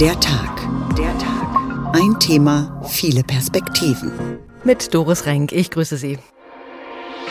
[0.00, 0.66] Der Tag.
[0.96, 1.94] Der Tag.
[1.94, 4.38] Ein Thema, viele Perspektiven.
[4.64, 6.18] Mit Doris Renk, ich grüße Sie.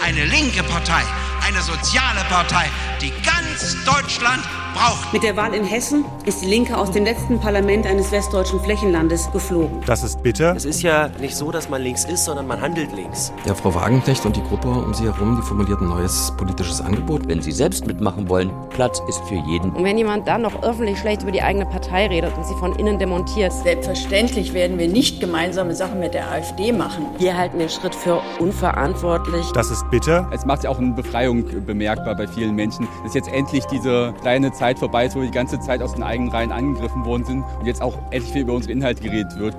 [0.03, 1.01] Eine linke Partei,
[1.47, 2.69] eine soziale Partei,
[3.01, 4.43] die ganz Deutschland
[4.73, 5.13] braucht.
[5.13, 9.31] Mit der Wahl in Hessen ist die Linke aus dem letzten Parlament eines westdeutschen Flächenlandes
[9.31, 9.81] geflogen.
[9.85, 10.55] Das ist bitter.
[10.55, 13.31] Es ist ja nicht so, dass man links ist, sondern man handelt links.
[13.45, 17.27] Ja, Frau Wagenknecht und die Gruppe um sie herum, die formuliert ein neues politisches Angebot.
[17.27, 19.71] Wenn Sie selbst mitmachen wollen, Platz ist für jeden.
[19.71, 22.75] Und wenn jemand dann noch öffentlich schlecht über die eigene Partei redet und sie von
[22.75, 23.51] innen demontiert.
[23.51, 27.05] Selbstverständlich werden wir nicht gemeinsame Sachen mit der AfD machen.
[27.17, 29.45] Wir halten den Schritt für unverantwortlich.
[29.53, 30.29] Das ist bitter.
[30.31, 34.51] Es macht ja auch eine Befreiung bemerkbar bei vielen Menschen, dass jetzt endlich diese kleine
[34.59, 37.43] Zeit vorbei ist, wo wir die ganze Zeit aus den eigenen Reihen angegriffen worden sind
[37.59, 39.55] und jetzt auch endlich viel über unsere Inhalte geredet wird.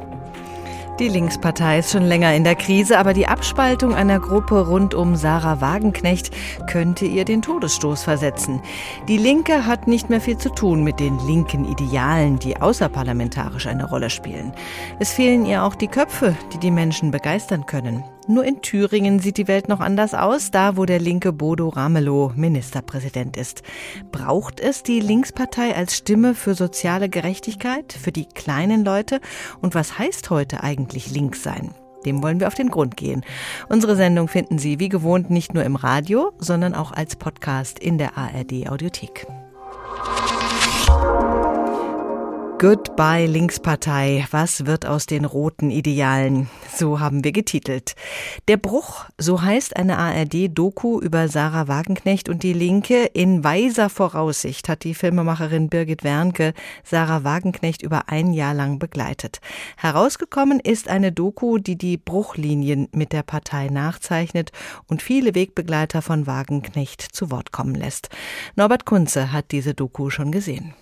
[0.98, 5.16] Die Linkspartei ist schon länger in der Krise, aber die Abspaltung einer Gruppe rund um
[5.16, 6.30] Sarah Wagenknecht
[6.70, 8.60] könnte ihr den Todesstoß versetzen.
[9.08, 13.88] Die Linke hat nicht mehr viel zu tun mit den linken Idealen, die außerparlamentarisch eine
[13.88, 14.52] Rolle spielen.
[14.98, 18.04] Es fehlen ihr auch die Köpfe, die die Menschen begeistern können.
[18.30, 22.32] Nur in Thüringen sieht die Welt noch anders aus, da wo der linke Bodo Ramelow
[22.36, 23.64] Ministerpräsident ist.
[24.12, 29.20] Braucht es die Linkspartei als Stimme für soziale Gerechtigkeit, für die kleinen Leute?
[29.60, 31.74] Und was heißt heute eigentlich links sein?
[32.06, 33.24] Dem wollen wir auf den Grund gehen.
[33.68, 37.98] Unsere Sendung finden Sie wie gewohnt nicht nur im Radio, sondern auch als Podcast in
[37.98, 39.26] der ARD Audiothek.
[42.60, 44.26] Goodbye Linkspartei.
[44.32, 46.50] Was wird aus den roten Idealen?
[46.76, 47.94] So haben wir getitelt.
[48.48, 53.06] Der Bruch, so heißt eine ARD-Doku über Sarah Wagenknecht und die Linke.
[53.14, 56.52] In weiser Voraussicht hat die Filmemacherin Birgit Wernke
[56.84, 59.40] Sarah Wagenknecht über ein Jahr lang begleitet.
[59.78, 64.52] Herausgekommen ist eine Doku, die die Bruchlinien mit der Partei nachzeichnet
[64.86, 68.10] und viele Wegbegleiter von Wagenknecht zu Wort kommen lässt.
[68.54, 70.74] Norbert Kunze hat diese Doku schon gesehen.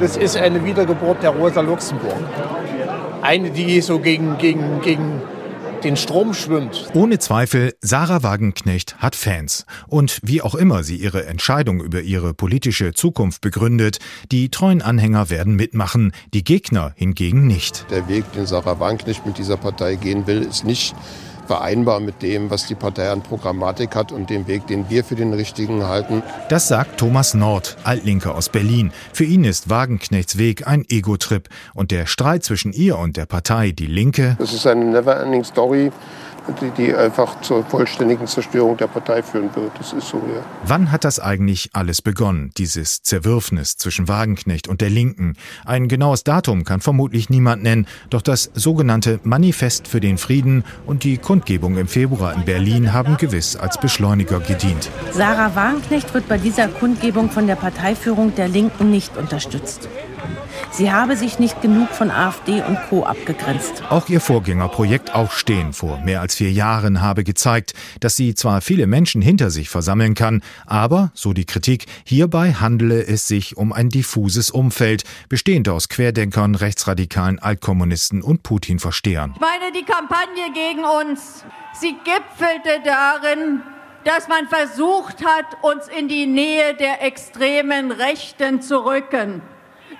[0.00, 2.16] Das ist eine Wiedergeburt der Rosa Luxemburg.
[3.22, 5.22] Eine, die so gegen, gegen, gegen
[5.84, 6.88] den Strom schwimmt.
[6.94, 9.66] Ohne Zweifel, Sarah Wagenknecht hat Fans.
[9.88, 13.98] Und wie auch immer sie ihre Entscheidung über ihre politische Zukunft begründet,
[14.30, 17.86] die treuen Anhänger werden mitmachen, die Gegner hingegen nicht.
[17.90, 20.94] Der Weg, den Sarah Wagenknecht mit dieser Partei gehen will, ist nicht
[21.46, 25.14] vereinbar mit dem, was die Partei an Programmatik hat und dem Weg, den wir für
[25.14, 26.22] den richtigen halten.
[26.48, 28.92] Das sagt Thomas Nord, Altlinker aus Berlin.
[29.12, 33.72] Für ihn ist Wagenknechts Weg ein Ego-Trip und der Streit zwischen ihr und der Partei
[33.72, 34.36] Die Linke.
[34.38, 35.90] Das ist eine never-ending Story
[36.60, 39.72] die, die einfach zur vollständigen Zerstörung der Partei führen wird.
[39.78, 40.42] Das ist so, ja.
[40.64, 45.34] Wann hat das eigentlich alles begonnen, dieses Zerwürfnis zwischen Wagenknecht und der Linken?
[45.64, 51.04] Ein genaues Datum kann vermutlich niemand nennen, doch das sogenannte Manifest für den Frieden und
[51.04, 54.90] die Kundgebung im Februar in Berlin haben gewiss als Beschleuniger gedient.
[55.12, 59.88] Sarah Wagenknecht wird bei dieser Kundgebung von der Parteiführung der Linken nicht unterstützt.
[60.74, 63.04] Sie habe sich nicht genug von AfD und Co.
[63.04, 63.82] abgegrenzt.
[63.90, 68.86] Auch ihr Vorgängerprojekt Aufstehen vor mehr als vier Jahren habe gezeigt, dass sie zwar viele
[68.86, 73.90] Menschen hinter sich versammeln kann, aber, so die Kritik, hierbei handele es sich um ein
[73.90, 79.32] diffuses Umfeld, bestehend aus Querdenkern, Rechtsradikalen, Altkommunisten und Putin-Verstehern.
[79.34, 81.44] Ich meine, die Kampagne gegen uns,
[81.74, 83.60] sie gipfelte darin,
[84.04, 89.42] dass man versucht hat, uns in die Nähe der extremen Rechten zu rücken.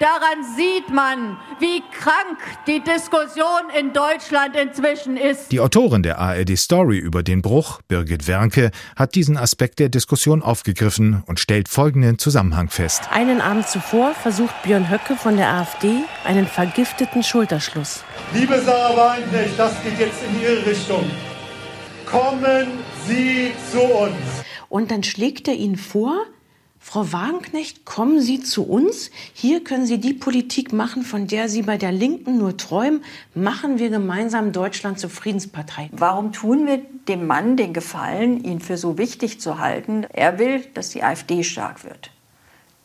[0.03, 2.37] Daran sieht man, wie krank
[2.67, 5.53] die Diskussion in Deutschland inzwischen ist.
[5.53, 10.43] Die Autorin der ARD Story über den Bruch, Birgit Wernke, hat diesen Aspekt der Diskussion
[10.43, 13.03] aufgegriffen und stellt folgenden Zusammenhang fest.
[13.13, 18.03] Einen Abend zuvor versucht Björn Höcke von der AfD einen vergifteten Schulterschluss.
[18.35, 21.09] Liebe Sarah Wagenknecht, das geht jetzt in Ihre Richtung.
[22.07, 22.67] Kommen
[23.07, 24.17] Sie zu uns.
[24.69, 26.27] Und dann schlägt er Ihnen vor,
[26.93, 29.11] Frau Wagenknecht, kommen Sie zu uns.
[29.33, 33.03] Hier können Sie die Politik machen, von der Sie bei der Linken nur träumen.
[33.35, 35.89] Machen wir gemeinsam Deutschland zur Friedenspartei.
[35.93, 40.05] Warum tun wir dem Mann den Gefallen, ihn für so wichtig zu halten?
[40.13, 42.11] Er will, dass die AfD stark wird.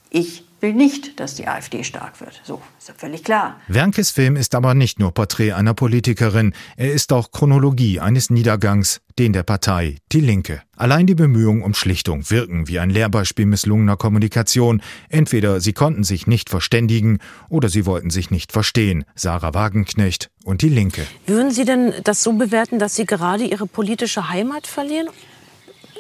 [0.10, 2.42] Ich will nicht, dass die AfD stark wird.
[2.44, 3.60] So, ist ja völlig klar.
[3.68, 9.02] Wernkes Film ist aber nicht nur Porträt einer Politikerin, er ist auch Chronologie eines Niedergangs,
[9.20, 10.62] den der Partei Die Linke.
[10.76, 14.82] Allein die Bemühungen um Schlichtung wirken wie ein Lehrbeispiel misslungener Kommunikation.
[15.10, 17.20] Entweder sie konnten sich nicht verständigen
[17.50, 19.06] oder sie wollten sich nicht verstehen.
[19.16, 21.06] Sarah Wagenknecht und Die Linke.
[21.26, 25.08] Würden Sie denn das so bewerten, dass Sie gerade Ihre politische Heimat verlieren?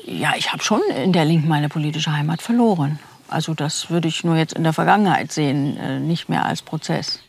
[0.05, 2.99] Ja, ich habe schon in der Linken meine politische Heimat verloren.
[3.29, 7.19] Also das würde ich nur jetzt in der Vergangenheit sehen, äh, nicht mehr als Prozess.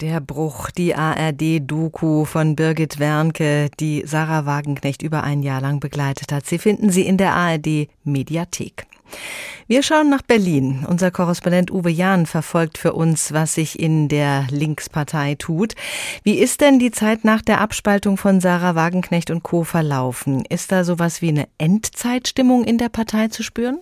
[0.00, 6.32] Der Bruch, die ARD-Doku von Birgit Wernke, die Sarah Wagenknecht über ein Jahr lang begleitet
[6.32, 6.46] hat.
[6.46, 8.86] Sie finden sie in der ARD-Mediathek.
[9.66, 10.86] Wir schauen nach Berlin.
[10.88, 15.74] Unser Korrespondent Uwe Jahn verfolgt für uns, was sich in der Linkspartei tut.
[16.24, 19.64] Wie ist denn die Zeit nach der Abspaltung von Sarah Wagenknecht und Co.
[19.64, 20.44] verlaufen?
[20.46, 23.80] Ist da sowas wie eine Endzeitstimmung in der Partei zu spüren?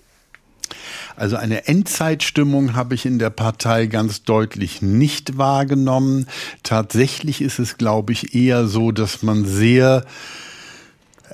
[1.16, 6.26] Also eine Endzeitstimmung habe ich in der Partei ganz deutlich nicht wahrgenommen.
[6.62, 10.04] Tatsächlich ist es, glaube ich, eher so, dass man sehr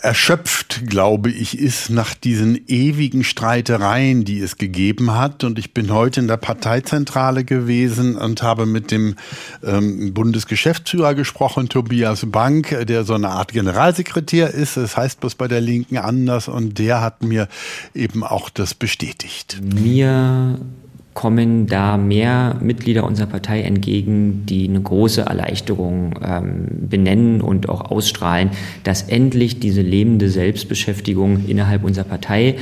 [0.05, 5.45] erschöpft, glaube ich, ist nach diesen ewigen Streitereien, die es gegeben hat.
[5.45, 9.17] Und ich bin heute in der Parteizentrale gewesen und habe mit dem
[9.65, 14.77] ähm, Bundesgeschäftsführer gesprochen, Tobias Bank, der so eine Art Generalsekretär ist.
[14.77, 16.49] Das heißt bloß bei der Linken anders.
[16.49, 17.49] Und der hat mir
[17.95, 19.59] eben auch das bestätigt.
[19.63, 20.59] Mir
[21.15, 27.91] kommen da mehr Mitglieder unserer Partei entgegen, die eine große Erleichterung ähm, benennen und auch
[27.91, 28.51] ausstrahlen,
[28.83, 32.57] dass endlich diese lebende Selbstbeschäftigung innerhalb unserer Partei,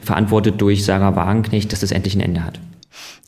[0.00, 2.58] verantwortet durch Sarah Wagenknecht, dass das endlich ein Ende hat.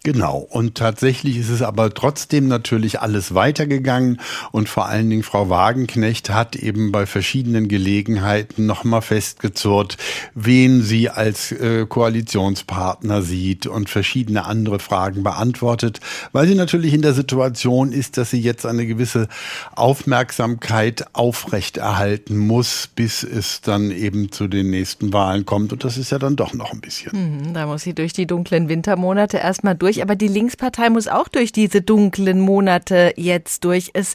[0.03, 0.39] Genau.
[0.39, 4.19] Und tatsächlich ist es aber trotzdem natürlich alles weitergegangen.
[4.51, 9.99] Und vor allen Dingen Frau Wagenknecht hat eben bei verschiedenen Gelegenheiten nochmal festgezurrt,
[10.35, 16.01] wen sie als äh, Koalitionspartner sieht und verschiedene andere Fragen beantwortet,
[16.33, 19.29] weil sie natürlich in der Situation ist, dass sie jetzt eine gewisse
[19.75, 25.75] Aufmerksamkeit aufrechterhalten muss, bis es dann eben zu den nächsten Wahlen kommt.
[25.75, 27.13] Und das ist ja dann doch noch ein bisschen.
[27.13, 31.09] Hm, da muss sie durch die dunklen Wintermonate erstmal durch durch, aber die Linkspartei muss
[31.09, 33.91] auch durch diese dunklen Monate jetzt durch.
[33.93, 34.15] Es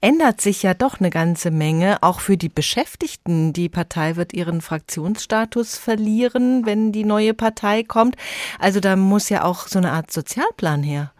[0.00, 3.52] ändert sich ja doch eine ganze Menge, auch für die Beschäftigten.
[3.52, 8.16] Die Partei wird ihren Fraktionsstatus verlieren, wenn die neue Partei kommt.
[8.60, 11.10] Also da muss ja auch so eine Art Sozialplan her.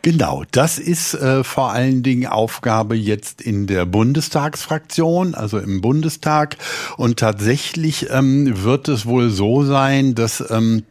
[0.00, 6.56] Genau, das ist äh, vor allen Dingen Aufgabe jetzt in der Bundestagsfraktion, also im Bundestag.
[6.96, 10.82] Und tatsächlich ähm, wird es wohl so sein, dass ähm,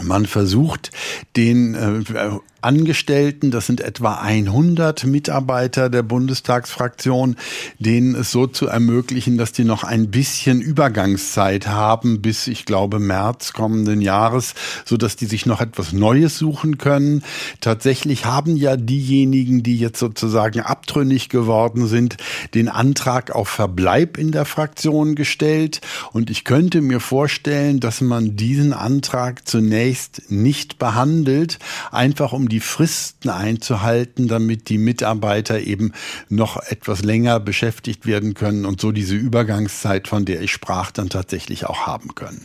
[0.00, 0.90] man versucht,
[1.36, 7.36] den äh, Angestellten, das sind etwa 100 Mitarbeiter der Bundestagsfraktion,
[7.78, 12.98] denen es so zu ermöglichen, dass die noch ein bisschen Übergangszeit haben bis, ich glaube,
[12.98, 14.54] März kommenden Jahres,
[14.84, 17.24] so dass die sich noch etwas Neues suchen können.
[17.60, 22.16] Tatsächlich haben ja diejenigen, die jetzt sozusagen abtrünnig geworden sind,
[22.54, 25.80] den Antrag auf Verbleib in der Fraktion gestellt.
[26.12, 31.58] Und ich könnte mir vorstellen, dass man diesen Antrag zunächst nicht behandelt,
[31.90, 35.92] einfach um die Fristen einzuhalten, damit die Mitarbeiter eben
[36.28, 41.08] noch etwas länger beschäftigt werden können und so diese Übergangszeit, von der ich sprach, dann
[41.08, 42.44] tatsächlich auch haben können.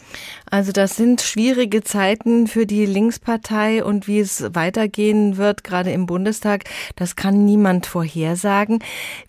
[0.49, 6.05] Also das sind schwierige Zeiten für die Linkspartei und wie es weitergehen wird, gerade im
[6.05, 6.63] Bundestag,
[6.95, 8.79] das kann niemand vorhersagen.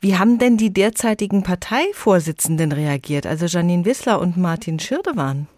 [0.00, 5.48] Wie haben denn die derzeitigen Parteivorsitzenden reagiert, also Janine Wissler und Martin Schirdewan?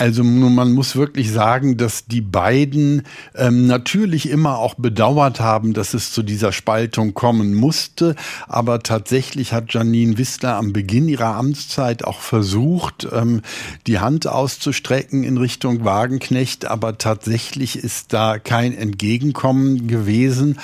[0.00, 3.02] Also man muss wirklich sagen, dass die beiden
[3.34, 8.16] ähm, natürlich immer auch bedauert haben, dass es zu dieser Spaltung kommen musste.
[8.48, 13.42] Aber tatsächlich hat Janine Wissler am Beginn ihrer Amtszeit auch versucht, ähm,
[13.86, 16.64] die Hand auszustrecken in Richtung Wagenknecht.
[16.64, 20.58] Aber tatsächlich ist da kein Entgegenkommen gewesen.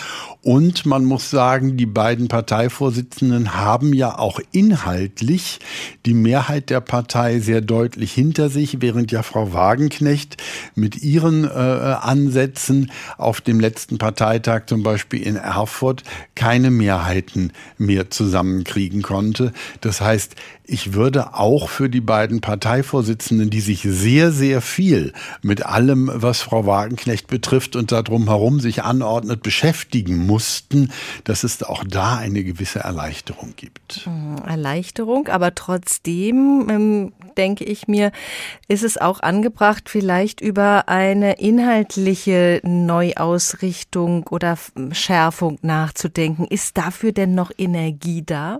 [0.47, 5.59] Und man muss sagen, die beiden Parteivorsitzenden haben ja auch inhaltlich
[6.07, 10.41] die Mehrheit der Partei sehr deutlich hinter sich, während ja Frau Wagenknecht
[10.77, 16.05] mit ihren äh, Ansätzen auf dem letzten Parteitag zum Beispiel in Erfurt
[16.37, 19.53] keine Mehrheiten mehr zusammenkriegen konnte.
[19.81, 20.37] Das heißt,
[20.69, 26.41] ich würde auch für die beiden Parteivorsitzenden, die sich sehr, sehr viel mit allem, was
[26.41, 30.93] Frau Wagenknecht betrifft und darum herum sich anordnet, beschäftigen mussten,
[31.25, 34.07] dass es auch da eine gewisse Erleichterung gibt.
[34.07, 38.13] Mhm, Erleichterung, aber trotzdem ähm, denke ich mir,
[38.69, 44.59] ist es auch angebracht, vielleicht über eine inhaltliche Neuausrichtung oder
[44.93, 46.45] Schärfung nachzudenken.
[46.45, 48.59] Ist dafür denn noch Energie da?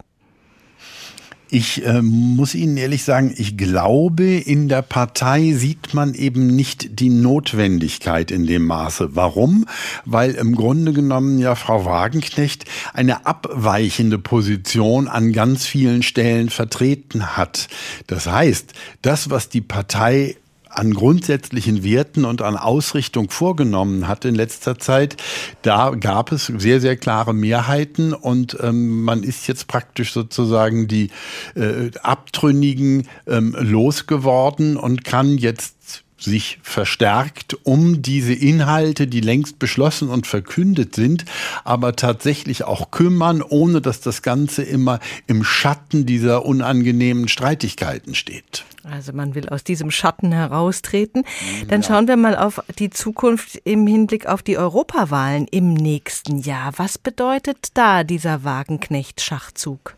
[1.49, 6.99] Ich äh, muss Ihnen ehrlich sagen, ich glaube, in der Partei sieht man eben nicht
[6.99, 9.15] die Notwendigkeit in dem Maße.
[9.15, 9.65] Warum?
[10.05, 17.37] Weil im Grunde genommen ja Frau Wagenknecht eine abweichende Position an ganz vielen Stellen vertreten
[17.37, 17.69] hat.
[18.09, 18.73] Das heißt,
[19.03, 20.37] das, was die Partei
[20.77, 25.17] an grundsätzlichen Werten und an Ausrichtung vorgenommen hat in letzter Zeit,
[25.63, 31.11] da gab es sehr, sehr klare Mehrheiten und ähm, man ist jetzt praktisch sozusagen die
[31.55, 40.09] äh, Abtrünnigen ähm, losgeworden und kann jetzt sich verstärkt um diese Inhalte, die längst beschlossen
[40.09, 41.25] und verkündet sind,
[41.65, 48.65] aber tatsächlich auch kümmern, ohne dass das Ganze immer im Schatten dieser unangenehmen Streitigkeiten steht.
[48.83, 51.25] Also man will aus diesem Schatten heraustreten.
[51.69, 51.89] Dann ja.
[51.89, 56.73] schauen wir mal auf die Zukunft im Hinblick auf die Europawahlen im nächsten Jahr.
[56.77, 59.97] Was bedeutet da dieser Wagenknecht-Schachzug?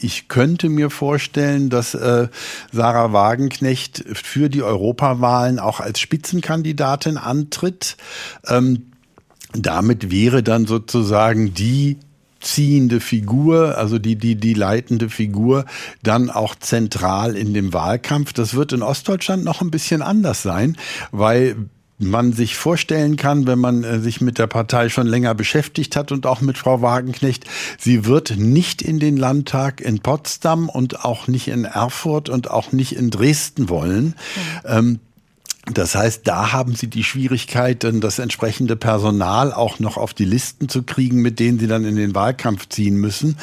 [0.00, 2.28] Ich könnte mir vorstellen, dass äh,
[2.72, 7.96] Sarah Wagenknecht für die Europawahlen auch als Spitzenkandidatin antritt.
[8.46, 8.86] Ähm,
[9.52, 11.98] damit wäre dann sozusagen die
[12.40, 15.64] ziehende Figur, also die, die, die leitende Figur,
[16.02, 18.32] dann auch zentral in dem Wahlkampf.
[18.32, 20.76] Das wird in Ostdeutschland noch ein bisschen anders sein,
[21.10, 21.56] weil
[21.98, 26.12] man sich vorstellen kann, wenn man äh, sich mit der Partei schon länger beschäftigt hat
[26.12, 27.44] und auch mit Frau Wagenknecht,
[27.78, 32.72] sie wird nicht in den Landtag in Potsdam und auch nicht in Erfurt und auch
[32.72, 34.14] nicht in Dresden wollen.
[34.64, 35.00] Mhm.
[35.74, 40.24] Das heißt, da haben Sie die Schwierigkeit, dann das entsprechende Personal auch noch auf die
[40.24, 43.36] Listen zu kriegen, mit denen Sie dann in den Wahlkampf ziehen müssen.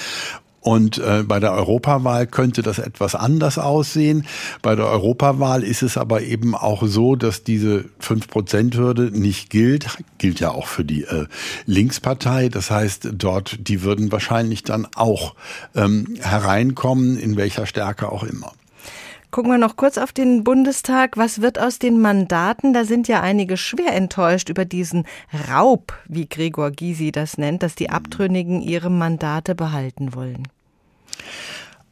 [0.65, 4.25] Und äh, bei der Europawahl könnte das etwas anders aussehen.
[4.63, 9.86] Bei der Europawahl ist es aber eben auch so, dass diese 5-Prozent-Hürde nicht gilt.
[10.17, 11.27] Gilt ja auch für die äh,
[11.67, 12.50] Linkspartei.
[12.50, 15.36] Das heißt, dort, die würden wahrscheinlich dann auch
[15.75, 18.51] ähm, hereinkommen, in welcher Stärke auch immer.
[19.29, 21.15] Gucken wir noch kurz auf den Bundestag.
[21.15, 22.74] Was wird aus den Mandaten?
[22.74, 25.05] Da sind ja einige schwer enttäuscht über diesen
[25.48, 30.48] Raub, wie Gregor Gysi das nennt, dass die Abtrünnigen ihre Mandate behalten wollen.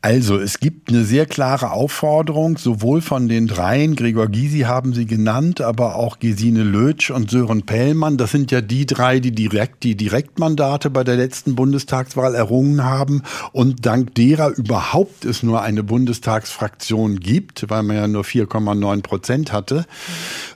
[0.06, 5.06] Also, es gibt eine sehr klare Aufforderung, sowohl von den dreien, Gregor Gysi haben Sie
[5.06, 8.18] genannt, aber auch Gesine Lötsch und Sören Pellmann.
[8.18, 13.24] Das sind ja die drei, die direkt, die Direktmandate bei der letzten Bundestagswahl errungen haben
[13.54, 19.54] und dank derer überhaupt es nur eine Bundestagsfraktion gibt, weil man ja nur 4,9 Prozent
[19.54, 19.86] hatte.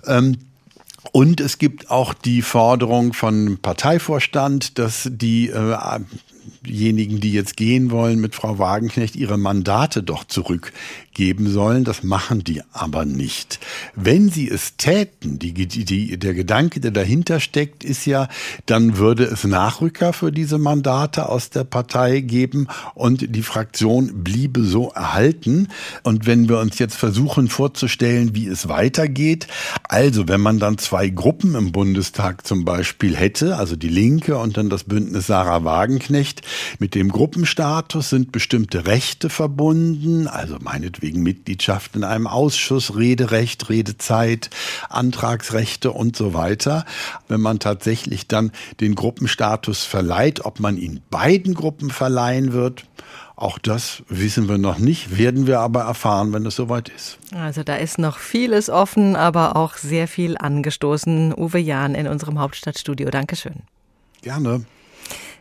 [0.05, 0.39] Ähm,
[1.13, 5.77] und es gibt auch die Forderung von Parteivorstand, dass die äh,
[6.66, 10.24] diejenigen, die jetzt gehen wollen mit Frau Wagenknecht, ihre Mandate doch
[11.17, 11.83] zurückgeben sollen.
[11.83, 13.59] Das machen die aber nicht.
[13.95, 18.27] Wenn sie es täten, die, die, der Gedanke, der dahinter steckt, ist ja,
[18.65, 24.63] dann würde es Nachrücker für diese Mandate aus der Partei geben und die Fraktion bliebe
[24.63, 25.69] so erhalten.
[26.03, 29.47] Und wenn wir uns jetzt versuchen vorzustellen, wie es weitergeht,
[29.83, 34.57] also wenn man dann zwei Gruppen im Bundestag zum Beispiel hätte, also die Linke und
[34.57, 36.41] dann das Bündnis Sarah Wagenknecht,
[36.79, 44.49] mit dem Gruppenstatus sind bestimmte Rechte verbunden, also meinetwegen Mitgliedschaft in einem Ausschuss, Rederecht, Redezeit,
[44.89, 46.85] Antragsrechte und so weiter.
[47.27, 52.83] Wenn man tatsächlich dann den Gruppenstatus verleiht, ob man ihn beiden Gruppen verleihen wird,
[53.35, 57.19] auch das wissen wir noch nicht, werden wir aber erfahren, wenn es soweit ist.
[57.35, 61.35] Also da ist noch vieles offen, aber auch sehr viel angestoßen.
[61.35, 63.11] Uwe Jahn in unserem Hauptstadtstudio.
[63.11, 63.57] Dankeschön.
[64.23, 64.65] Gerne.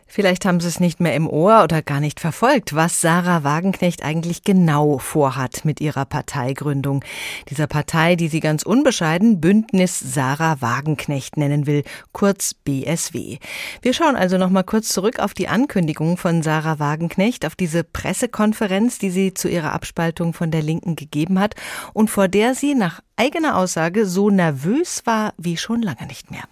[0.07, 4.03] Vielleicht haben Sie es nicht mehr im Ohr oder gar nicht verfolgt, was Sarah Wagenknecht
[4.03, 7.03] eigentlich genau vorhat mit ihrer Parteigründung.
[7.49, 11.83] Dieser Partei, die sie ganz unbescheiden Bündnis Sarah Wagenknecht nennen will,
[12.13, 13.37] kurz BSW.
[13.81, 17.83] Wir schauen also noch mal kurz zurück auf die Ankündigung von Sarah Wagenknecht, auf diese
[17.83, 21.55] Pressekonferenz, die sie zu ihrer Abspaltung von der Linken gegeben hat
[21.93, 26.43] und vor der sie nach eigener Aussage so nervös war wie schon lange nicht mehr.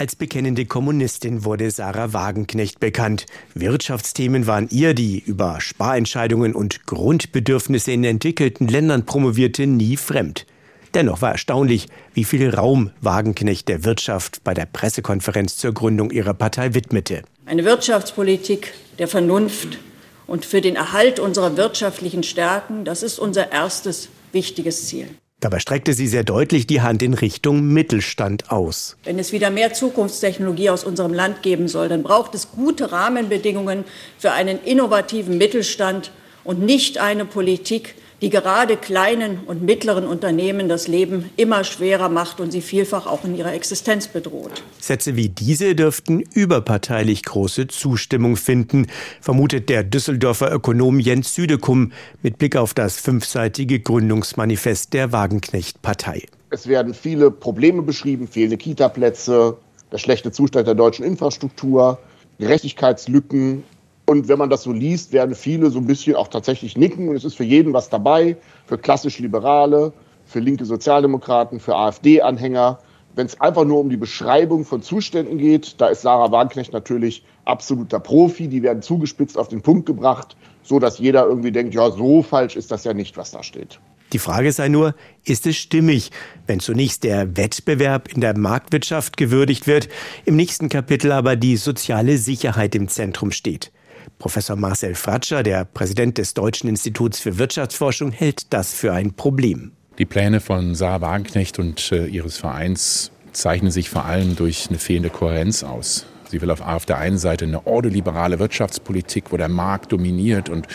[0.00, 3.26] Als bekennende Kommunistin wurde Sarah Wagenknecht bekannt.
[3.54, 10.46] Wirtschaftsthemen waren ihr, die über Sparentscheidungen und Grundbedürfnisse in entwickelten Ländern promovierte, nie fremd.
[10.94, 16.34] Dennoch war erstaunlich, wie viel Raum Wagenknecht der Wirtschaft bei der Pressekonferenz zur Gründung ihrer
[16.34, 17.24] Partei widmete.
[17.44, 19.80] Eine Wirtschaftspolitik der Vernunft
[20.28, 25.08] und für den Erhalt unserer wirtschaftlichen Stärken, das ist unser erstes wichtiges Ziel.
[25.40, 28.96] Dabei streckte sie sehr deutlich die Hand in Richtung Mittelstand aus.
[29.04, 33.84] Wenn es wieder mehr Zukunftstechnologie aus unserem Land geben soll, dann braucht es gute Rahmenbedingungen
[34.18, 36.10] für einen innovativen Mittelstand
[36.42, 42.40] und nicht eine Politik, die gerade kleinen und mittleren Unternehmen das Leben immer schwerer macht
[42.40, 44.62] und sie vielfach auch in ihrer Existenz bedroht.
[44.80, 48.88] Sätze wie diese dürften überparteilich große Zustimmung finden,
[49.20, 56.26] vermutet der Düsseldorfer Ökonom Jens Südekum mit Blick auf das fünfseitige Gründungsmanifest der Wagenknecht-Partei.
[56.50, 59.56] Es werden viele Probleme beschrieben, fehlende Kitaplätze,
[59.92, 61.98] der schlechte Zustand der deutschen Infrastruktur,
[62.38, 63.64] Gerechtigkeitslücken,
[64.08, 67.10] und wenn man das so liest, werden viele so ein bisschen auch tatsächlich nicken.
[67.10, 69.92] Und es ist für jeden was dabei, für klassisch Liberale,
[70.24, 72.78] für linke Sozialdemokraten, für AfD-Anhänger.
[73.14, 77.22] Wenn es einfach nur um die Beschreibung von Zuständen geht, da ist Sarah Wagenknecht natürlich
[77.44, 78.48] absoluter Profi.
[78.48, 82.56] Die werden zugespitzt auf den Punkt gebracht, so dass jeder irgendwie denkt, ja, so falsch
[82.56, 83.78] ist das ja nicht, was da steht.
[84.14, 84.94] Die Frage sei nur,
[85.26, 86.12] ist es stimmig,
[86.46, 89.90] wenn zunächst der Wettbewerb in der Marktwirtschaft gewürdigt wird,
[90.24, 93.70] im nächsten Kapitel aber die soziale Sicherheit im Zentrum steht?
[94.18, 99.72] Professor Marcel Fratscher, der Präsident des Deutschen Instituts für Wirtschaftsforschung, hält das für ein Problem.
[99.98, 104.78] Die Pläne von Sarah Wagenknecht und äh, ihres Vereins zeichnen sich vor allem durch eine
[104.78, 106.06] fehlende Kohärenz aus.
[106.30, 110.66] Sie will auf, der einen Seite eine ordoliberale Wirtschaftspolitik, wo der Markt dominiert und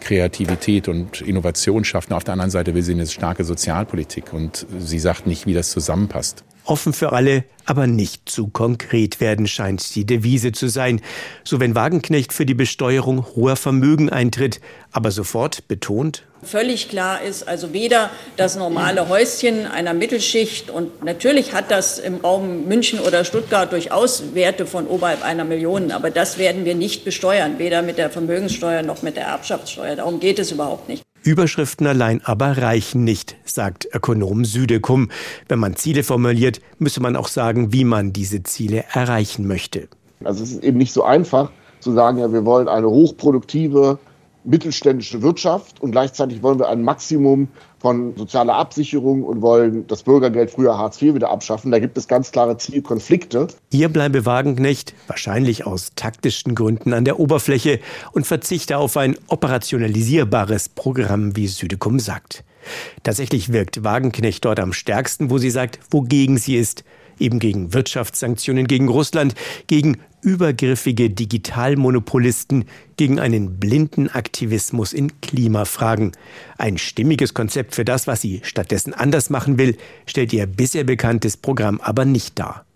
[0.00, 2.10] Kreativität und Innovation schafft.
[2.10, 4.32] Und auf der anderen Seite will sie eine starke Sozialpolitik.
[4.32, 6.44] Und sie sagt nicht, wie das zusammenpasst.
[6.70, 11.00] Offen für alle, aber nicht zu konkret werden scheint die Devise zu sein.
[11.42, 14.60] So wenn Wagenknecht für die Besteuerung hoher Vermögen eintritt,
[14.92, 18.08] aber sofort betont, Völlig klar ist also weder
[18.38, 24.34] das normale Häuschen einer Mittelschicht und natürlich hat das im Raum München oder Stuttgart durchaus
[24.34, 28.80] Werte von oberhalb einer Million, aber das werden wir nicht besteuern, weder mit der Vermögenssteuer
[28.82, 29.96] noch mit der Erbschaftssteuer.
[29.96, 31.02] Darum geht es überhaupt nicht.
[31.22, 35.10] Überschriften allein aber reichen nicht, sagt Ökonom Südekum.
[35.48, 39.88] Wenn man Ziele formuliert, müsse man auch sagen, wie man diese Ziele erreichen möchte.
[40.24, 41.50] Also es ist eben nicht so einfach
[41.80, 43.98] zu sagen, ja, wir wollen eine hochproduktive
[44.44, 47.48] mittelständische Wirtschaft und gleichzeitig wollen wir ein Maximum
[47.80, 51.72] von sozialer Absicherung und wollen das Bürgergeld früher Hartz IV wieder abschaffen.
[51.72, 53.48] Da gibt es ganz klare Zielkonflikte.
[53.72, 57.80] Hier bleibe Wagenknecht wahrscheinlich aus taktischen Gründen an der Oberfläche
[58.12, 62.44] und verzichte auf ein operationalisierbares Programm, wie Südekum sagt.
[63.02, 66.84] Tatsächlich wirkt Wagenknecht dort am stärksten, wo sie sagt, wogegen sie ist
[67.20, 69.34] eben gegen Wirtschaftssanktionen gegen Russland,
[69.66, 72.64] gegen übergriffige Digitalmonopolisten,
[72.96, 76.12] gegen einen blinden Aktivismus in Klimafragen.
[76.58, 81.36] Ein stimmiges Konzept für das, was sie stattdessen anders machen will, stellt ihr bisher bekanntes
[81.36, 82.66] Programm aber nicht dar.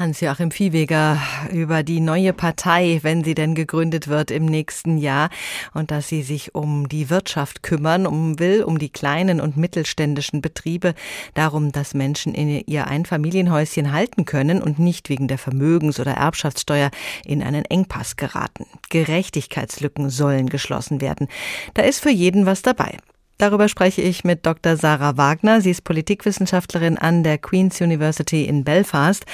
[0.00, 1.20] Hans-Joachim Viehweger
[1.52, 5.28] über die neue Partei, wenn sie denn gegründet wird im nächsten Jahr
[5.74, 10.40] und dass sie sich um die Wirtschaft kümmern um will, um die kleinen und mittelständischen
[10.40, 10.94] Betriebe,
[11.34, 16.90] darum, dass Menschen in ihr Einfamilienhäuschen halten können und nicht wegen der Vermögens- oder Erbschaftssteuer
[17.26, 18.64] in einen Engpass geraten.
[18.88, 21.28] Gerechtigkeitslücken sollen geschlossen werden.
[21.74, 22.96] Da ist für jeden was dabei.
[23.40, 24.76] Darüber spreche ich mit Dr.
[24.76, 25.62] Sarah Wagner.
[25.62, 29.24] Sie ist Politikwissenschaftlerin an der Queen's University in Belfast.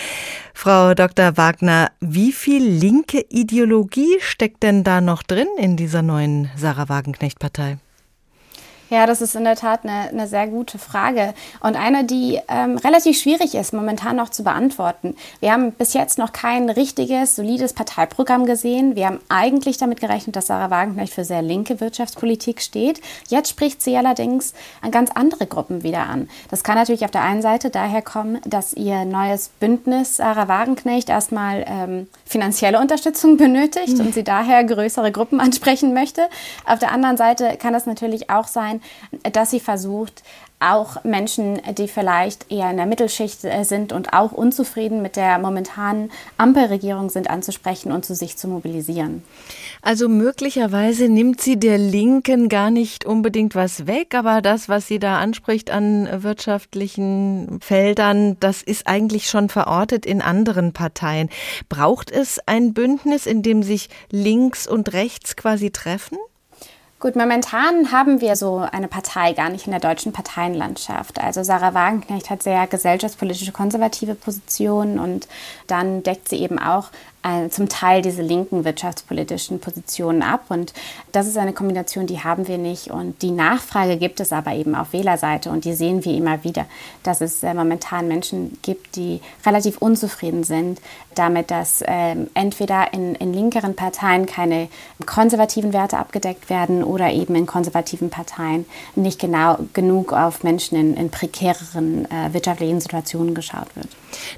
[0.54, 1.36] Frau Dr.
[1.36, 7.78] Wagner, wie viel linke Ideologie steckt denn da noch drin in dieser neuen Sarah Wagenknecht-Partei?
[8.88, 12.78] Ja, das ist in der Tat eine, eine sehr gute Frage und eine, die ähm,
[12.78, 15.16] relativ schwierig ist, momentan noch zu beantworten.
[15.40, 18.94] Wir haben bis jetzt noch kein richtiges, solides Parteiprogramm gesehen.
[18.94, 23.00] Wir haben eigentlich damit gerechnet, dass Sarah Wagenknecht für sehr linke Wirtschaftspolitik steht.
[23.28, 26.28] Jetzt spricht sie allerdings an ganz andere Gruppen wieder an.
[26.50, 31.08] Das kann natürlich auf der einen Seite daher kommen, dass ihr neues Bündnis Sarah Wagenknecht
[31.08, 36.28] erstmal ähm, finanzielle Unterstützung benötigt und sie daher größere Gruppen ansprechen möchte.
[36.64, 40.23] Auf der anderen Seite kann das natürlich auch sein, sein, dass sie versucht,
[40.58, 45.39] auch Menschen, die vielleicht eher in der Mittelschicht äh, sind und auch unzufrieden mit der
[45.39, 49.23] momentanen Ampelregierung sind, anzusprechen und zu sich zu mobilisieren.
[49.82, 54.99] Also möglicherweise nimmt sie der Linken gar nicht unbedingt was weg, aber das, was sie
[54.99, 61.28] da anspricht an wirtschaftlichen Feldern, das ist eigentlich schon verortet in anderen Parteien.
[61.69, 66.17] Braucht es ein Bündnis, in dem sich links und rechts quasi treffen?
[66.99, 71.21] Gut, momentan haben wir so eine Partei gar nicht in der deutschen Parteienlandschaft.
[71.21, 75.28] Also Sarah Wagenknecht hat sehr gesellschaftspolitische konservative Positionen und
[75.67, 76.89] dann deckt sie eben auch
[77.26, 80.45] äh, zum Teil diese linken wirtschaftspolitischen Positionen ab.
[80.49, 80.73] Und
[81.12, 82.89] das ist eine Kombination, die haben wir nicht.
[82.91, 85.50] Und die Nachfrage gibt es aber eben auf Wählerseite.
[85.50, 86.67] Und die sehen wir immer wieder,
[87.02, 90.80] dass es äh, momentan Menschen gibt, die relativ unzufrieden sind
[91.17, 94.69] damit, dass äh, entweder in, in linkeren Parteien keine
[95.04, 100.95] konservativen Werte abgedeckt werden oder eben in konservativen Parteien nicht genau genug auf Menschen in,
[100.95, 103.89] in prekäreren äh, wirtschaftlichen Situationen geschaut wird.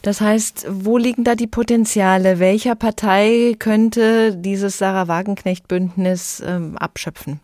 [0.02, 2.38] Das heißt, wo liegen da die Potenziale?
[2.38, 7.40] Welcher Partei könnte dieses Sarah Wagenknecht-Bündnis ähm, abschöpfen?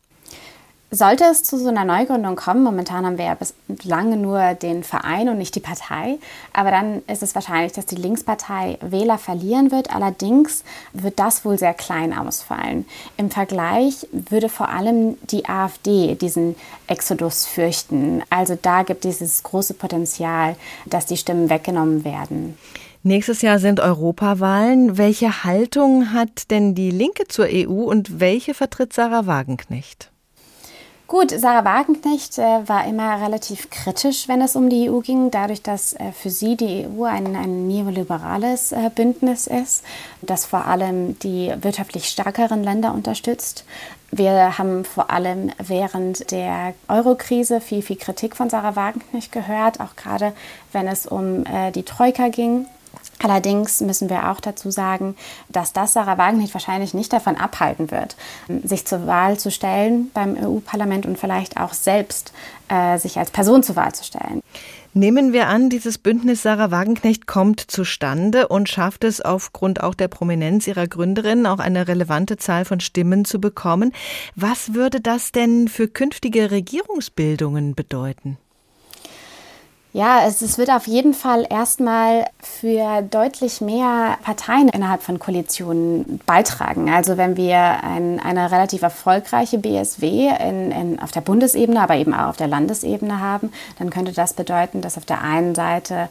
[0.95, 3.37] Sollte es zu so einer Neugründung kommen, momentan haben wir ja
[3.69, 6.19] bislang nur den Verein und nicht die Partei,
[6.53, 9.93] aber dann ist es wahrscheinlich, dass die Linkspartei Wähler verlieren wird.
[9.93, 12.87] Allerdings wird das wohl sehr klein ausfallen.
[13.17, 16.55] Im Vergleich würde vor allem die AfD diesen
[16.87, 18.23] Exodus fürchten.
[18.31, 20.55] Also da gibt es dieses große Potenzial,
[20.87, 22.57] dass die Stimmen weggenommen werden.
[23.03, 24.97] Nächstes Jahr sind Europawahlen.
[24.97, 30.14] Welche Haltung hat denn die Linke zur EU und welche vertritt Sarah Wagenknecht?
[31.07, 35.61] Gut, Sarah Wagenknecht äh, war immer relativ kritisch, wenn es um die EU ging, dadurch,
[35.61, 39.85] dass äh, für sie die EU ein, ein neoliberales äh, Bündnis ist,
[40.23, 43.67] das vor allem die wirtschaftlich stärkeren Länder unterstützt.
[44.13, 49.97] Wir haben vor allem während der Eurokrise viel, viel Kritik von Sarah Wagenknecht gehört, auch
[49.97, 50.33] gerade
[50.73, 52.67] wenn es um äh, die Troika ging.
[53.25, 55.17] Allerdings müssen wir auch dazu sagen,
[55.49, 58.17] dass das Sarah Wagenknecht wahrscheinlich nicht davon abhalten wird,
[58.65, 62.35] sich zur Wahl zu stellen beim EU-Parlament und vielleicht auch selbst
[62.69, 64.43] äh, sich als Person zur Wahl zu stellen.
[64.93, 70.09] Nehmen wir an, dieses Bündnis Sarah Wagenknecht kommt zustande und schafft es aufgrund auch der
[70.09, 73.93] Prominenz ihrer Gründerin auch eine relevante Zahl von Stimmen zu bekommen.
[74.37, 78.37] Was würde das denn für künftige Regierungsbildungen bedeuten?
[79.97, 86.19] Ja, es, es, wird auf jeden Fall erstmal für deutlich mehr Parteien innerhalb von Koalitionen
[86.27, 86.91] beitragen.
[86.91, 92.13] Also wenn wir ein, eine relativ erfolgreiche BSW in, in, auf der Bundesebene, aber eben
[92.13, 96.09] auch auf der Landesebene haben, dann könnte das bedeuten, dass auf der einen Seite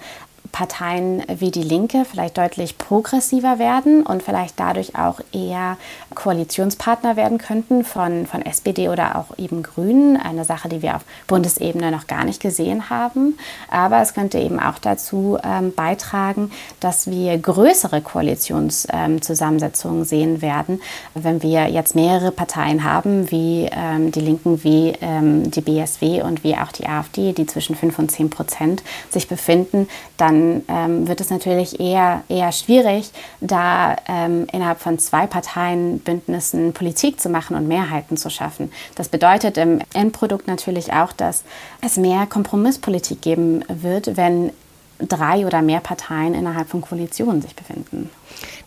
[0.53, 5.77] Parteien wie die Linke vielleicht deutlich progressiver werden und vielleicht dadurch auch eher
[6.13, 10.17] Koalitionspartner werden könnten von, von SPD oder auch eben Grünen.
[10.17, 13.37] Eine Sache, die wir auf Bundesebene noch gar nicht gesehen haben.
[13.69, 20.81] Aber es könnte eben auch dazu ähm, beitragen, dass wir größere Koalitionszusammensetzungen ähm, sehen werden,
[21.13, 26.43] wenn wir jetzt mehrere Parteien haben, wie ähm, die Linken, wie ähm, die BSW und
[26.43, 31.21] wie auch die AfD, die zwischen 5 und 10 Prozent sich befinden, dann ähm, wird
[31.21, 37.55] es natürlich eher, eher schwierig, da ähm, innerhalb von zwei Parteien Bündnissen Politik zu machen
[37.55, 38.71] und Mehrheiten zu schaffen.
[38.95, 41.43] Das bedeutet im Endprodukt natürlich auch, dass
[41.81, 44.51] es mehr Kompromisspolitik geben wird wenn
[44.99, 48.09] drei oder mehr Parteien innerhalb von Koalitionen sich befinden.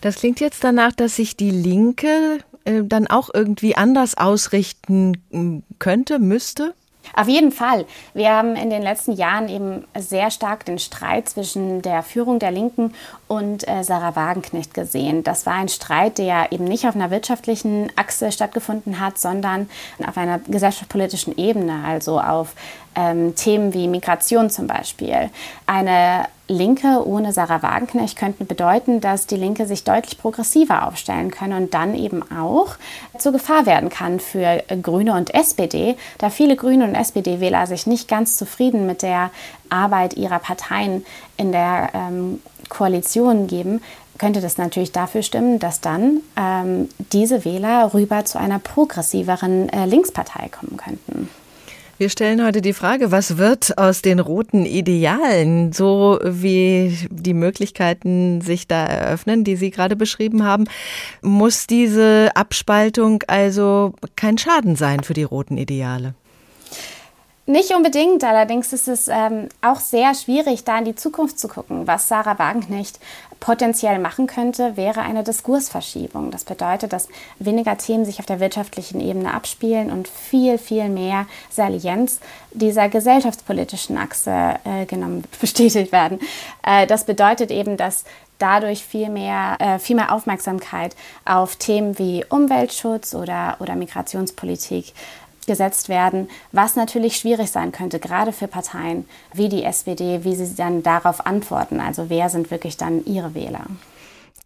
[0.01, 6.19] Das klingt jetzt danach, dass sich die Linke äh, dann auch irgendwie anders ausrichten könnte,
[6.19, 6.73] müsste?
[7.13, 7.85] Auf jeden Fall.
[8.13, 12.51] Wir haben in den letzten Jahren eben sehr stark den Streit zwischen der Führung der
[12.51, 12.93] Linken
[13.27, 15.23] und äh, Sarah Wagenknecht gesehen.
[15.23, 19.69] Das war ein Streit, der eben nicht auf einer wirtschaftlichen Achse stattgefunden hat, sondern
[20.05, 22.53] auf einer gesellschaftspolitischen Ebene, also auf
[22.97, 25.29] ähm, Themen wie Migration zum Beispiel.
[25.67, 31.63] Eine Linke ohne Sarah Wagenknecht könnte bedeuten, dass die Linke sich deutlich progressiver aufstellen können
[31.63, 32.75] und dann eben auch
[33.17, 38.07] zur Gefahr werden kann für Grüne und SPD, da viele Grüne und SPD-Wähler sich nicht
[38.07, 39.29] ganz zufrieden mit der
[39.69, 41.05] Arbeit ihrer Parteien
[41.35, 43.81] in der ähm, Koalition geben,
[44.17, 49.85] könnte das natürlich dafür stimmen, dass dann ähm, diese Wähler rüber zu einer progressiveren äh,
[49.85, 51.29] Linkspartei kommen könnten.
[51.99, 58.39] Wir stellen heute die Frage, was wird aus den roten Idealen, so wie die Möglichkeiten
[58.41, 60.65] sich da eröffnen, die Sie gerade beschrieben haben.
[61.23, 66.13] Muss diese Abspaltung also kein Schaden sein für die roten Ideale?
[67.49, 71.87] Nicht unbedingt, allerdings ist es ähm, auch sehr schwierig, da in die Zukunft zu gucken.
[71.87, 72.99] Was Sarah Wagenknecht
[73.39, 76.29] potenziell machen könnte, wäre eine Diskursverschiebung.
[76.29, 77.07] Das bedeutet, dass
[77.39, 82.19] weniger Themen sich auf der wirtschaftlichen Ebene abspielen und viel, viel mehr Salienz
[82.51, 86.19] dieser gesellschaftspolitischen Achse äh, genommen, bestätigt werden.
[86.65, 88.03] Äh, das bedeutet eben, dass
[88.39, 94.93] dadurch viel mehr, äh, viel mehr Aufmerksamkeit auf Themen wie Umweltschutz oder, oder Migrationspolitik
[95.47, 100.55] gesetzt werden, was natürlich schwierig sein könnte, gerade für Parteien wie die SPD, wie sie
[100.55, 101.79] dann darauf antworten.
[101.79, 103.65] Also wer sind wirklich dann ihre Wähler?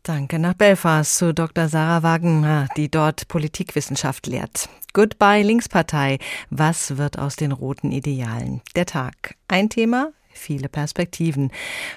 [0.04, 1.68] Danke nach Belfast zu Dr.
[1.68, 4.68] Sarah Wagen, die dort Politikwissenschaft lehrt.
[4.94, 6.18] Goodbye Linkspartei.
[6.50, 8.62] Was wird aus den roten Idealen?
[8.76, 9.36] Der Tag.
[9.48, 11.52] Ein Thema, viele Perspektiven.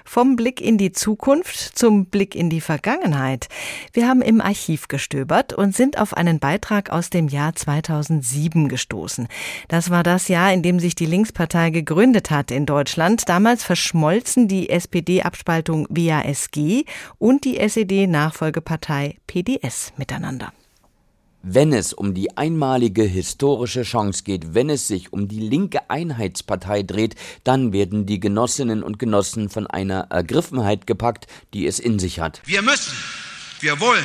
[0.04, 3.48] Vom Blick in die Zukunft zum Blick in die Vergangenheit.
[3.92, 9.28] Wir haben im Archiv gestöbert und sind auf einen Beitrag aus dem Jahr 2007 gestoßen.
[9.68, 13.28] Das war das Jahr, in dem sich die Linkspartei gegründet hat in Deutschland.
[13.28, 16.84] Damals verschmolzen die SPD-Abspaltung WASG
[17.18, 20.52] und die SED-Nachfolgepartei PDS miteinander
[21.44, 26.82] wenn es um die einmalige historische Chance geht, wenn es sich um die linke Einheitspartei
[26.82, 32.18] dreht, dann werden die Genossinnen und Genossen von einer Ergriffenheit gepackt, die es in sich
[32.18, 32.40] hat.
[32.46, 32.94] Wir müssen,
[33.60, 34.04] wir wollen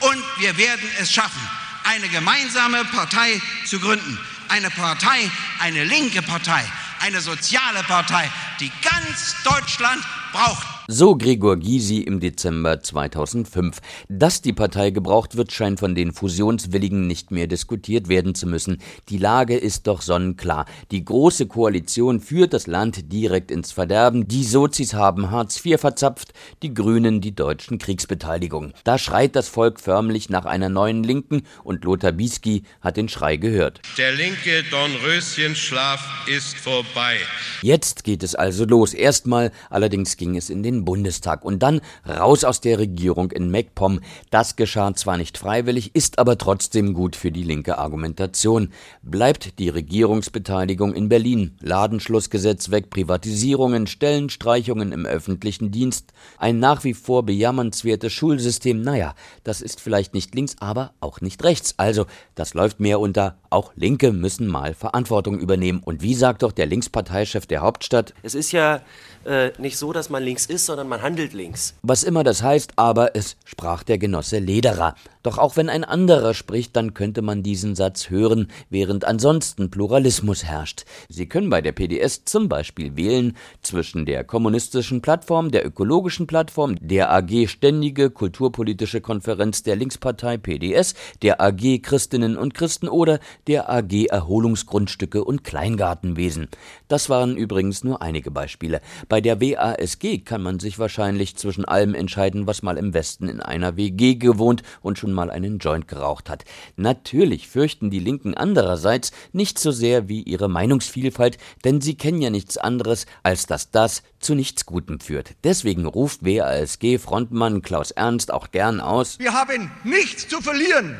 [0.00, 1.40] und wir werden es schaffen,
[1.84, 4.18] eine gemeinsame Partei zu gründen.
[4.48, 6.62] Eine Partei, eine linke Partei,
[7.00, 10.02] eine soziale Partei, die ganz Deutschland
[10.32, 10.75] braucht.
[10.88, 13.80] So Gregor Gysi im Dezember 2005.
[14.08, 18.78] Dass die Partei gebraucht wird, scheint von den Fusionswilligen nicht mehr diskutiert werden zu müssen.
[19.08, 20.64] Die Lage ist doch sonnenklar.
[20.92, 24.28] Die Große Koalition führt das Land direkt ins Verderben.
[24.28, 28.72] Die Sozis haben Hartz IV verzapft, die Grünen die deutschen Kriegsbeteiligung.
[28.84, 33.38] Da schreit das Volk förmlich nach einer neuen Linken und Lothar Bisky hat den Schrei
[33.38, 33.80] gehört.
[33.98, 37.16] Der linke Dornröschenschlaf ist vorbei.
[37.62, 38.94] Jetzt geht es also los.
[38.94, 43.50] Erstmal allerdings ging es in den den Bundestag und dann raus aus der Regierung in
[43.50, 44.00] MacPom.
[44.30, 48.70] Das geschah zwar nicht freiwillig, ist aber trotzdem gut für die linke Argumentation.
[49.02, 56.94] Bleibt die Regierungsbeteiligung in Berlin, Ladenschlussgesetz weg, Privatisierungen, Stellenstreichungen im öffentlichen Dienst, ein nach wie
[56.94, 61.74] vor bejammernswertes Schulsystem, naja, das ist vielleicht nicht links, aber auch nicht rechts.
[61.76, 65.80] Also, das läuft mehr unter, auch Linke müssen mal Verantwortung übernehmen.
[65.84, 68.14] Und wie sagt doch der Linksparteichef der Hauptstadt?
[68.22, 68.82] Es ist ja
[69.26, 71.74] äh, nicht so, dass man links ist, sondern man handelt links.
[71.82, 74.94] Was immer das heißt, aber es sprach der Genosse Lederer.
[75.26, 80.44] Doch auch wenn ein anderer spricht, dann könnte man diesen Satz hören, während ansonsten Pluralismus
[80.44, 80.84] herrscht.
[81.08, 86.76] Sie können bei der PDS zum Beispiel wählen zwischen der kommunistischen Plattform, der ökologischen Plattform,
[86.80, 93.68] der AG Ständige Kulturpolitische Konferenz der Linkspartei PDS, der AG Christinnen und Christen oder der
[93.68, 96.46] AG Erholungsgrundstücke und Kleingartenwesen.
[96.86, 98.80] Das waren übrigens nur einige Beispiele.
[99.08, 103.40] Bei der WASG kann man sich wahrscheinlich zwischen allem entscheiden, was mal im Westen in
[103.40, 106.44] einer WG gewohnt und schon mal einen Joint geraucht hat.
[106.76, 112.30] Natürlich fürchten die Linken andererseits nicht so sehr wie ihre Meinungsvielfalt, denn sie kennen ja
[112.30, 115.30] nichts anderes, als dass das zu nichts Gutem führt.
[115.42, 119.18] Deswegen ruft WASG-Frontmann Klaus Ernst auch gern aus.
[119.18, 120.96] Wir haben nichts zu verlieren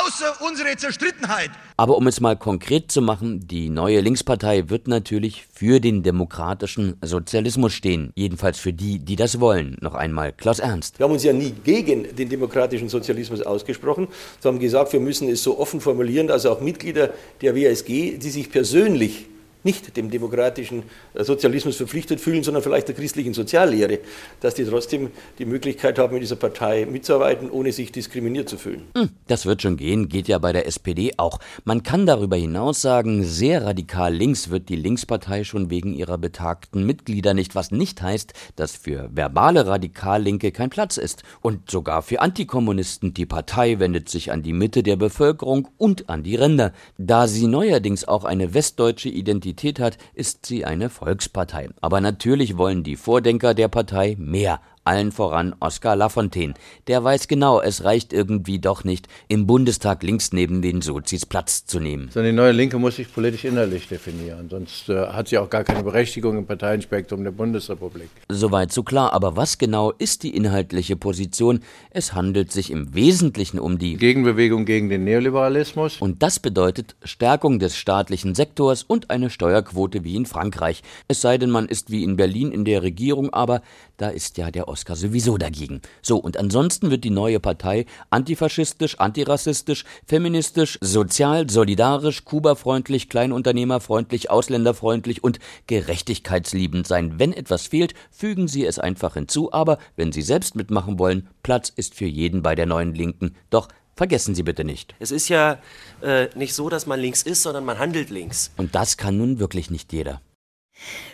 [0.00, 1.50] außer unsere Zerstrittenheit.
[1.76, 6.96] Aber um es mal konkret zu machen, die neue Linkspartei wird natürlich für den demokratischen
[7.02, 8.12] Sozialismus stehen.
[8.14, 9.76] Jedenfalls für die, die das wollen.
[9.80, 10.98] Noch einmal Klaus Ernst.
[10.98, 14.08] Wir haben uns ja nie gegen den demokratischen Sozialismus ausgesprochen.
[14.40, 18.30] Wir haben gesagt, wir müssen es so offen formulieren, dass auch Mitglieder der WSG, die
[18.30, 19.26] sich persönlich
[19.64, 20.82] nicht dem demokratischen
[21.14, 24.00] äh, Sozialismus verpflichtet fühlen, sondern vielleicht der christlichen Soziallehre,
[24.40, 28.82] dass die trotzdem die Möglichkeit haben, in dieser Partei mitzuarbeiten, ohne sich diskriminiert zu fühlen.
[28.96, 31.38] Hm, das wird schon gehen, geht ja bei der SPD auch.
[31.64, 36.84] Man kann darüber hinaus sagen, sehr radikal links wird die Linkspartei schon wegen ihrer betagten
[36.84, 41.22] Mitglieder nicht, was nicht heißt, dass für verbale Radikallinke kein Platz ist.
[41.40, 46.22] Und sogar für Antikommunisten, die Partei wendet sich an die Mitte der Bevölkerung und an
[46.22, 46.72] die Ränder.
[46.98, 51.68] Da sie neuerdings auch eine westdeutsche Identität Identität hat, ist sie eine Volkspartei.
[51.80, 56.54] Aber natürlich wollen die Vordenker der Partei mehr allen voran Oskar Lafontaine.
[56.86, 61.66] Der weiß genau, es reicht irgendwie doch nicht, im Bundestag links neben den Sozis Platz
[61.66, 62.08] zu nehmen.
[62.12, 65.64] Sondern die neue Linke muss sich politisch innerlich definieren, sonst äh, hat sie auch gar
[65.64, 68.08] keine Berechtigung im Parteienspektrum der Bundesrepublik.
[68.28, 71.60] Soweit so klar, aber was genau ist die inhaltliche Position?
[71.90, 75.98] Es handelt sich im Wesentlichen um die Gegenbewegung gegen den Neoliberalismus.
[76.00, 80.82] Und das bedeutet Stärkung des staatlichen Sektors und eine Steuerquote wie in Frankreich.
[81.08, 83.62] Es sei denn, man ist wie in Berlin in der Regierung, aber
[83.96, 85.82] da ist ja der Oscar sowieso dagegen.
[86.00, 95.22] So, und ansonsten wird die neue Partei antifaschistisch, antirassistisch, feministisch, sozial, solidarisch, kubafreundlich, kleinunternehmerfreundlich, ausländerfreundlich
[95.22, 97.18] und gerechtigkeitsliebend sein.
[97.18, 101.68] Wenn etwas fehlt, fügen Sie es einfach hinzu, aber wenn Sie selbst mitmachen wollen, Platz
[101.68, 103.36] ist für jeden bei der neuen Linken.
[103.50, 104.94] Doch Vergessen Sie bitte nicht.
[105.00, 105.58] Es ist ja
[106.00, 108.50] äh, nicht so, dass man links ist, sondern man handelt links.
[108.56, 110.22] Und das kann nun wirklich nicht jeder.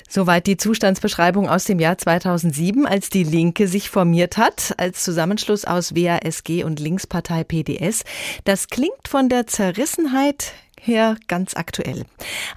[0.09, 5.67] Soweit die Zustandsbeschreibung aus dem Jahr 2007, als die Linke sich formiert hat, als Zusammenschluss
[5.67, 8.05] aus WASG und Linkspartei PDS.
[8.45, 12.05] Das klingt von der Zerrissenheit her ganz aktuell.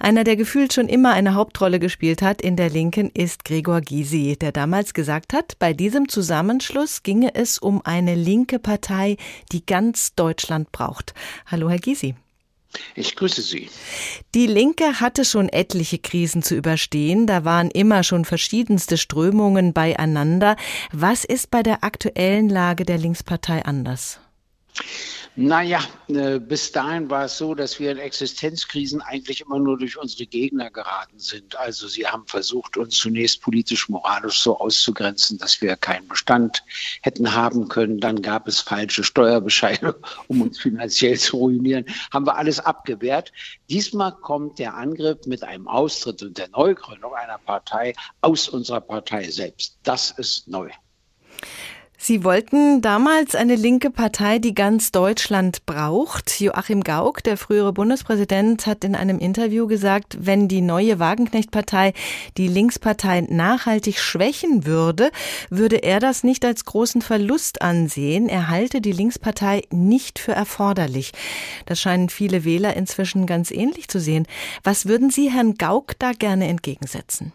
[0.00, 4.36] Einer, der gefühlt schon immer eine Hauptrolle gespielt hat in der Linken, ist Gregor Gysi,
[4.40, 9.16] der damals gesagt hat, bei diesem Zusammenschluss ginge es um eine linke Partei,
[9.52, 11.14] die ganz Deutschland braucht.
[11.46, 12.14] Hallo, Herr Gysi.
[12.94, 13.68] Ich grüße Sie.
[14.34, 17.26] Die Linke hatte schon etliche Krisen zu überstehen.
[17.26, 20.56] Da waren immer schon verschiedenste Strömungen beieinander.
[20.92, 24.20] Was ist bei der aktuellen Lage der Linkspartei anders?
[25.34, 29.96] Naja, äh, bis dahin war es so, dass wir in Existenzkrisen eigentlich immer nur durch
[29.96, 31.56] unsere Gegner geraten sind.
[31.56, 36.62] Also sie haben versucht, uns zunächst politisch-moralisch so auszugrenzen, dass wir keinen Bestand
[37.00, 37.98] hätten haben können.
[37.98, 41.86] Dann gab es falsche Steuerbescheide, um uns finanziell zu ruinieren.
[42.12, 43.32] Haben wir alles abgewehrt.
[43.70, 49.30] Diesmal kommt der Angriff mit einem Austritt und der Neugründung einer Partei aus unserer Partei
[49.30, 49.78] selbst.
[49.82, 50.68] Das ist neu.
[52.04, 56.40] Sie wollten damals eine linke Partei, die ganz Deutschland braucht.
[56.40, 61.92] Joachim Gauck, der frühere Bundespräsident, hat in einem Interview gesagt, wenn die neue Wagenknecht-Partei
[62.36, 65.12] die Linkspartei nachhaltig schwächen würde,
[65.48, 68.28] würde er das nicht als großen Verlust ansehen.
[68.28, 71.12] Er halte die Linkspartei nicht für erforderlich.
[71.66, 74.26] Das scheinen viele Wähler inzwischen ganz ähnlich zu sehen.
[74.64, 77.32] Was würden Sie Herrn Gauck da gerne entgegensetzen?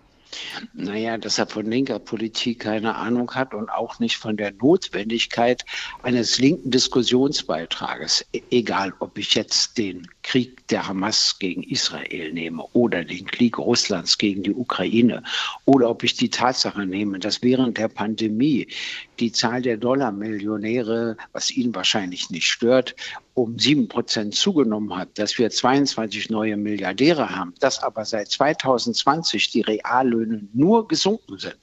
[0.73, 5.65] Naja, dass er von linker Politik keine Ahnung hat und auch nicht von der Notwendigkeit
[6.04, 8.26] eines linken Diskussionsbeitrages.
[8.34, 13.58] E egal, ob ich jetzt den Krieg der Hamas gegen Israel nehme oder den Krieg
[13.58, 15.23] Russlands gegen die Ukraine
[15.65, 18.67] oder ob ich die Tatsache nehme, dass während der Pandemie
[19.19, 22.95] die Zahl der Dollarmillionäre, was ihn wahrscheinlich nicht stört,
[23.38, 29.51] um sieben Prozent zugenommen hat, dass wir 22 neue Milliardäre haben, dass aber seit 2020
[29.51, 31.60] die Reallöhne nur gesunken sind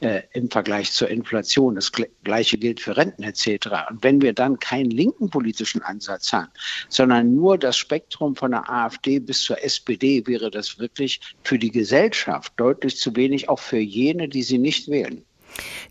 [0.00, 1.76] äh, im Vergleich zur Inflation.
[1.76, 1.92] Das
[2.24, 3.68] gleiche gilt für Renten etc.
[3.90, 6.50] Und wenn wir dann keinen linken politischen Ansatz haben,
[6.88, 11.70] sondern nur das Spektrum von der AfD bis zur SPD, wäre das wirklich für die
[11.70, 15.24] Gesellschaft deutlich zu wenig, auch für jene, die sie nicht wählen.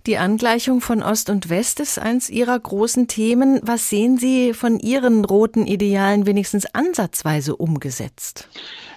[0.07, 3.59] Die Angleichung von Ost und West ist eins Ihrer großen Themen.
[3.63, 8.47] Was sehen Sie von Ihren roten Idealen wenigstens ansatzweise umgesetzt?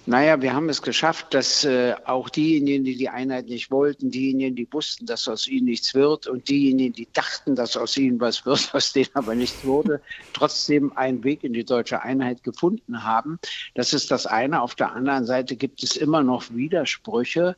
[0.07, 4.55] Naja, wir haben es geschafft, dass äh, auch diejenigen, die die Einheit nicht wollten, diejenigen,
[4.55, 8.45] die wussten, dass aus ihnen nichts wird und diejenigen, die dachten, dass aus ihnen was
[8.45, 10.03] wird, aus denen aber nichts wurde,
[10.35, 13.39] trotzdem einen Weg in die deutsche Einheit gefunden haben.
[13.75, 14.61] Das ist das eine.
[14.61, 17.57] Auf der anderen Seite gibt es immer noch Widersprüche.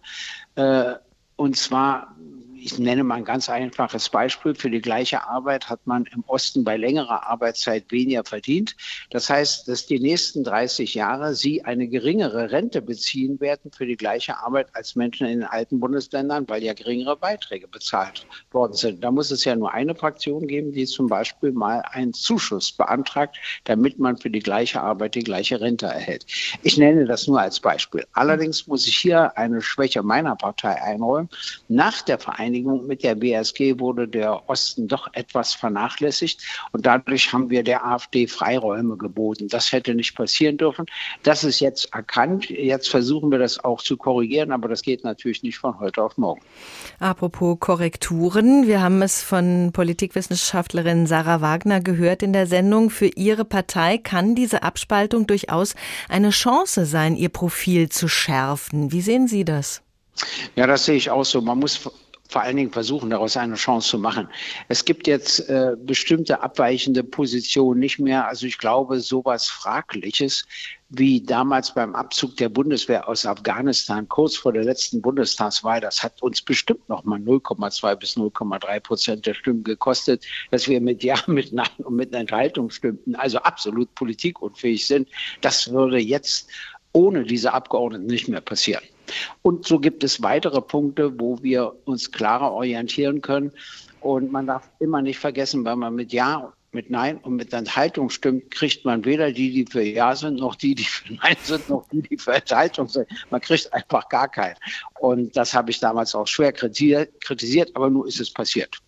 [0.55, 0.95] Äh,
[1.35, 2.17] und zwar
[2.59, 4.55] ich nenne mal ein ganz einfaches Beispiel.
[4.55, 8.77] Für die gleiche Arbeit hat man im Osten bei längerer Arbeitszeit weniger verdient.
[9.11, 13.97] Das heißt, dass die nächsten 30 Jahre Sie eine geringere Rente beziehen werden für die
[13.97, 19.05] gleiche Arbeit als Menschen in den alten Bundesländern, weil ja geringere Beiträge bezahlt worden sind.
[19.05, 23.37] Da muss es ja nur eine Fraktion geben, die zum Beispiel mal einen Zuschuss beantragt,
[23.65, 26.27] damit man für die gleiche Arbeit die gleiche Rente erhält.
[26.63, 28.05] Ich nenne das nur als Beispiel.
[28.13, 31.29] Allerdings muss ich hier eine Schwäche meiner Partei einräumen.
[31.69, 36.41] Nach der Vereinigung Vereinigung mit der BSG wurde der Osten doch etwas vernachlässigt
[36.73, 39.49] und dadurch haben wir der AfD Freiräume geboten.
[39.49, 40.87] Das hätte nicht passieren dürfen.
[41.23, 42.49] Das ist jetzt erkannt.
[42.49, 46.17] Jetzt versuchen wir das auch zu korrigieren, aber das geht natürlich nicht von heute auf
[46.17, 46.41] morgen.
[46.99, 52.91] Apropos Korrekturen, wir haben es von Politikwissenschaftlerin Sarah Wagner gehört in der Sendung.
[52.91, 55.75] Für ihre Partei kann diese Abspaltung durchaus
[56.09, 58.93] eine Chance sein, ihr Profil zu schärfen.
[58.93, 59.83] Wie sehen Sie das?
[60.55, 61.41] Ja, das sehe ich auch so.
[61.41, 61.91] Man muss
[62.29, 64.29] vor allen Dingen versuchen, daraus eine Chance zu machen.
[64.69, 68.27] Es gibt jetzt äh, bestimmte abweichende Positionen nicht mehr.
[68.27, 70.45] Also ich glaube, sowas Fragliches
[70.89, 76.23] wie damals beim Abzug der Bundeswehr aus Afghanistan kurz vor der letzten Bundestagswahl, das hat
[76.23, 81.17] uns bestimmt noch mal 0,2 bis 0,3 Prozent der Stimmen gekostet, dass wir mit Ja,
[81.27, 85.09] mit Nein und mit Enthaltung stimmten, also absolut politikunfähig sind.
[85.41, 86.49] Das würde jetzt
[86.93, 88.85] ohne diese Abgeordneten nicht mehr passieren.
[89.43, 93.53] Und so gibt es weitere Punkte, wo wir uns klarer orientieren können.
[94.01, 98.11] Und man darf immer nicht vergessen, wenn man mit Ja, mit Nein und mit Enthaltung
[98.11, 101.69] stimmt, kriegt man weder die, die für Ja sind, noch die, die für Nein sind,
[101.69, 103.09] noch die, die für Enthaltung sind.
[103.31, 104.57] Man kriegt einfach gar keinen.
[105.01, 108.79] Und das habe ich damals auch schwer kritisiert, aber nur ist es passiert.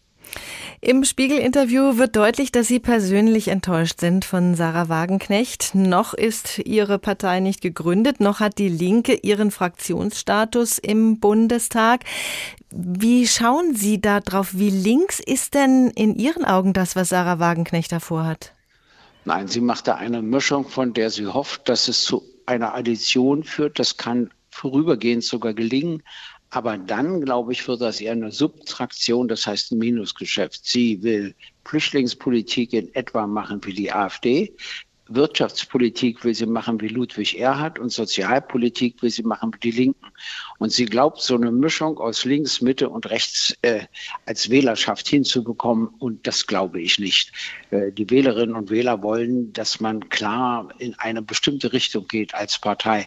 [0.80, 5.74] Im Spiegel-Interview wird deutlich, dass Sie persönlich enttäuscht sind von Sarah Wagenknecht.
[5.74, 12.04] Noch ist Ihre Partei nicht gegründet, noch hat die Linke ihren Fraktionsstatus im Bundestag.
[12.70, 14.50] Wie schauen Sie da drauf?
[14.52, 18.52] Wie links ist denn in Ihren Augen das, was Sarah Wagenknecht davor hat?
[19.24, 23.42] Nein, sie macht da eine Mischung, von der sie hofft, dass es zu einer Addition
[23.42, 23.78] führt.
[23.78, 26.02] Das kann vorübergehend sogar gelingen.
[26.50, 30.64] Aber dann, glaube ich, wird das eher eine Subtraktion, das heißt ein Minusgeschäft.
[30.64, 31.34] Sie will
[31.64, 34.54] Flüchtlingspolitik in etwa machen wie die AfD.
[35.08, 40.06] Wirtschaftspolitik will sie machen wie Ludwig Erhard und Sozialpolitik will sie machen wie die Linken.
[40.58, 43.82] Und sie glaubt, so eine Mischung aus links, Mitte und rechts äh,
[44.26, 45.88] als Wählerschaft hinzubekommen.
[45.98, 47.32] Und das glaube ich nicht.
[47.70, 52.58] Äh, die Wählerinnen und Wähler wollen, dass man klar in eine bestimmte Richtung geht als
[52.58, 53.06] Partei.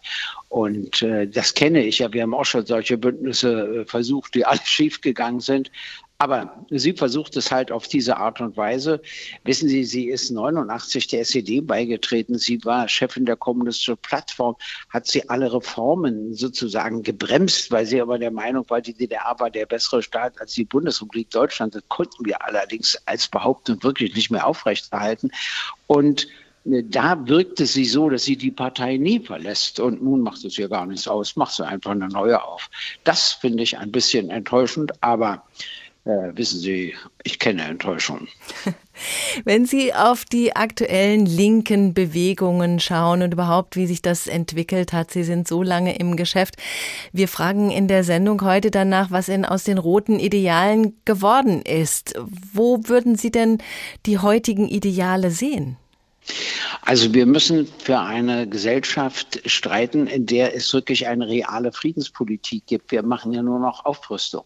[0.49, 2.11] Und äh, das kenne ich ja.
[2.11, 5.71] Wir haben auch schon solche Bündnisse äh, versucht, die alle schiefgegangen sind.
[6.21, 9.01] Aber sie versucht es halt auf diese Art und Weise.
[9.43, 12.37] Wissen Sie, sie ist 89 der SED beigetreten.
[12.37, 14.55] Sie war Chefin der kommunistischen Plattform,
[14.89, 19.49] hat sie alle Reformen sozusagen gebremst, weil sie aber der Meinung war, die DDR war
[19.49, 21.73] der bessere Staat als die Bundesrepublik Deutschland.
[21.73, 25.31] Das konnten wir allerdings als Behauptung wirklich nicht mehr aufrechterhalten.
[25.87, 26.27] Und
[26.65, 29.79] äh, da wirkte sie so, dass sie die Partei nie verlässt.
[29.79, 32.69] Und nun macht es ihr gar nichts aus, macht sie einfach eine neue auf.
[33.05, 35.43] Das finde ich ein bisschen enttäuschend, aber
[36.05, 38.27] äh, wissen Sie, ich kenne Enttäuschung.
[39.45, 45.11] Wenn Sie auf die aktuellen linken Bewegungen schauen und überhaupt, wie sich das entwickelt hat,
[45.11, 46.55] Sie sind so lange im Geschäft.
[47.11, 52.13] Wir fragen in der Sendung heute danach, was Ihnen aus den roten Idealen geworden ist.
[52.53, 53.59] Wo würden Sie denn
[54.05, 55.77] die heutigen Ideale sehen?
[56.81, 62.91] Also wir müssen für eine Gesellschaft streiten, in der es wirklich eine reale Friedenspolitik gibt.
[62.91, 64.45] Wir machen ja nur noch Aufrüstung.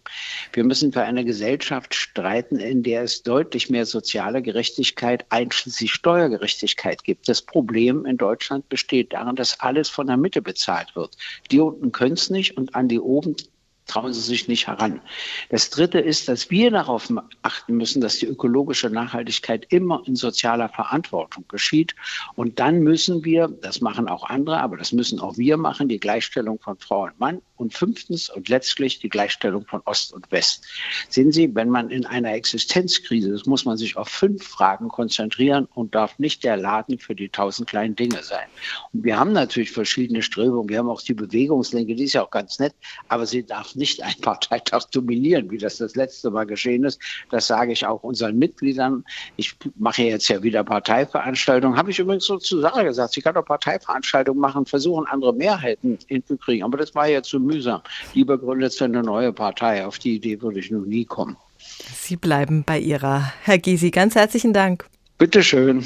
[0.53, 7.03] Wir müssen für eine Gesellschaft streiten, in der es deutlich mehr soziale Gerechtigkeit, einschließlich Steuergerechtigkeit
[7.03, 7.28] gibt.
[7.30, 11.17] Das Problem in Deutschland besteht darin, dass alles von der Mitte bezahlt wird.
[11.51, 13.36] Die unten können es nicht und an die oben
[13.86, 15.01] trauen sie sich nicht heran.
[15.49, 17.11] Das Dritte ist, dass wir darauf
[17.43, 21.95] achten müssen, dass die ökologische Nachhaltigkeit immer in sozialer Verantwortung geschieht.
[22.36, 25.99] Und dann müssen wir, das machen auch andere, aber das müssen auch wir machen, die
[25.99, 27.41] Gleichstellung von Frau und Mann.
[27.58, 30.66] Und fünftens und letztlich die Gleichstellung von Ost und West.
[31.10, 35.68] Sehen Sie, wenn man in einer Existenzkrise ist, muss man sich auf fünf Fragen konzentrieren
[35.74, 38.47] und darf nicht der Laden für die tausend kleinen Dinge sein.
[38.93, 40.68] Und wir haben natürlich verschiedene Strebungen.
[40.68, 42.74] Wir haben auch die Bewegungslinke, die ist ja auch ganz nett,
[43.08, 46.99] aber sie darf nicht einen Parteitag dominieren, wie das das letzte Mal geschehen ist.
[47.30, 49.06] Das sage ich auch unseren Mitgliedern.
[49.38, 51.78] Ich mache jetzt ja wieder Parteiveranstaltungen.
[51.78, 53.16] Habe ich übrigens so zur Sache gesagt.
[53.16, 56.64] Ich kann doch Parteiveranstaltungen machen, versuchen, andere Mehrheiten hinzukriegen.
[56.64, 57.82] Aber das war ja zu mühsam.
[58.14, 59.86] Lieber gründet eine neue Partei.
[59.86, 61.38] Auf die Idee würde ich nun nie kommen.
[61.58, 63.32] Sie bleiben bei Ihrer.
[63.43, 64.86] Herr Gysi, ganz herzlichen Dank.
[65.18, 65.86] Bitteschön.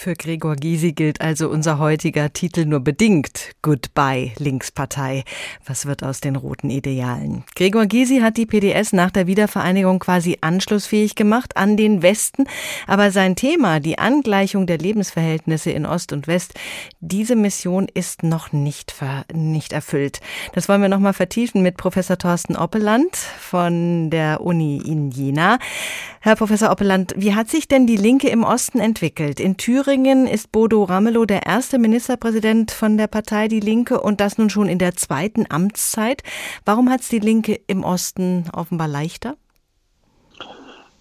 [0.00, 3.50] Für Gregor Gysi gilt also unser heutiger Titel nur bedingt.
[3.62, 5.24] Goodbye, Linkspartei.
[5.66, 7.42] Was wird aus den roten Idealen?
[7.56, 12.44] Gregor Gysi hat die PDS nach der Wiedervereinigung quasi anschlussfähig gemacht an den Westen.
[12.86, 16.54] Aber sein Thema, die Angleichung der Lebensverhältnisse in Ost und West,
[17.00, 18.94] diese Mission ist noch nicht,
[19.34, 20.20] nicht erfüllt.
[20.52, 25.58] Das wollen wir nochmal vertiefen mit Professor Thorsten Oppeland von der Uni in Jena.
[26.20, 29.40] Herr Professor Oppeland, wie hat sich denn die Linke im Osten entwickelt?
[29.40, 34.36] In Thüringen ist Bodo Ramelow der erste Ministerpräsident von der Partei Die Linke und das
[34.36, 36.22] nun schon in der zweiten Amtszeit.
[36.66, 39.34] Warum hat es die Linke im Osten offenbar leichter?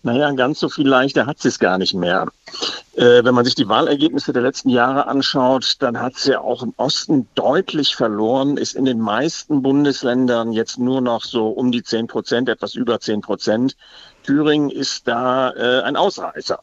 [0.03, 2.27] Naja, ganz so viel leichter hat sie es gar nicht mehr.
[2.95, 6.73] Äh, wenn man sich die Wahlergebnisse der letzten Jahre anschaut, dann hat sie auch im
[6.77, 12.07] Osten deutlich verloren, ist in den meisten Bundesländern jetzt nur noch so um die 10
[12.07, 13.75] Prozent, etwas über 10 Prozent.
[14.23, 16.59] Thüringen ist da äh, ein Ausreißer.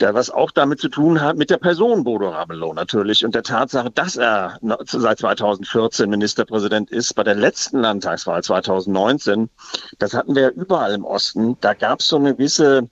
[0.00, 3.42] Der was auch damit zu tun hat, mit der Person Bodo Ramelow natürlich und der
[3.42, 7.14] Tatsache, dass er seit 2014 Ministerpräsident ist.
[7.14, 9.48] Bei der letzten Landtagswahl 2019,
[9.98, 12.90] das hatten wir ja überall im Osten, da gab es so eine gewisse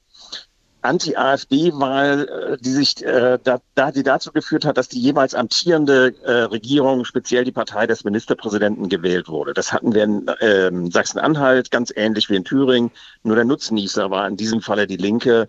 [0.85, 6.15] Anti-AfD-Wahl, äh, die sich äh, da, da, die dazu geführt hat, dass die jeweils amtierende
[6.25, 9.55] äh, Regierung, speziell die Partei des Ministerpräsidenten, gewählt wurde.
[9.55, 12.91] Das hatten wir in äh, Sachsen-Anhalt ganz ähnlich wie in Thüringen.
[13.23, 15.49] Nur der Nutznießer war in diesem Falle die Linke.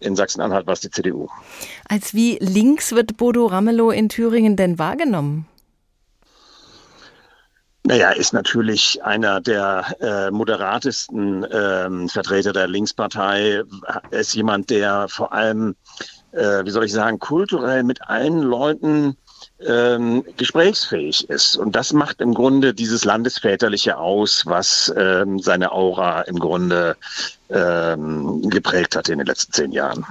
[0.00, 1.28] In Sachsen-Anhalt war es die CDU.
[1.88, 5.46] Als wie links wird Bodo Ramelow in Thüringen denn wahrgenommen?
[7.86, 13.62] Naja, ist natürlich einer der äh, moderatesten ähm, Vertreter der Linkspartei.
[14.10, 15.76] Er ist jemand, der vor allem,
[16.32, 19.16] äh, wie soll ich sagen, kulturell mit allen Leuten
[19.64, 21.56] ähm, gesprächsfähig ist.
[21.56, 26.96] Und das macht im Grunde dieses Landesväterliche aus, was ähm, seine Aura im Grunde
[27.48, 30.04] ähm, geprägt hat in den letzten zehn Jahren.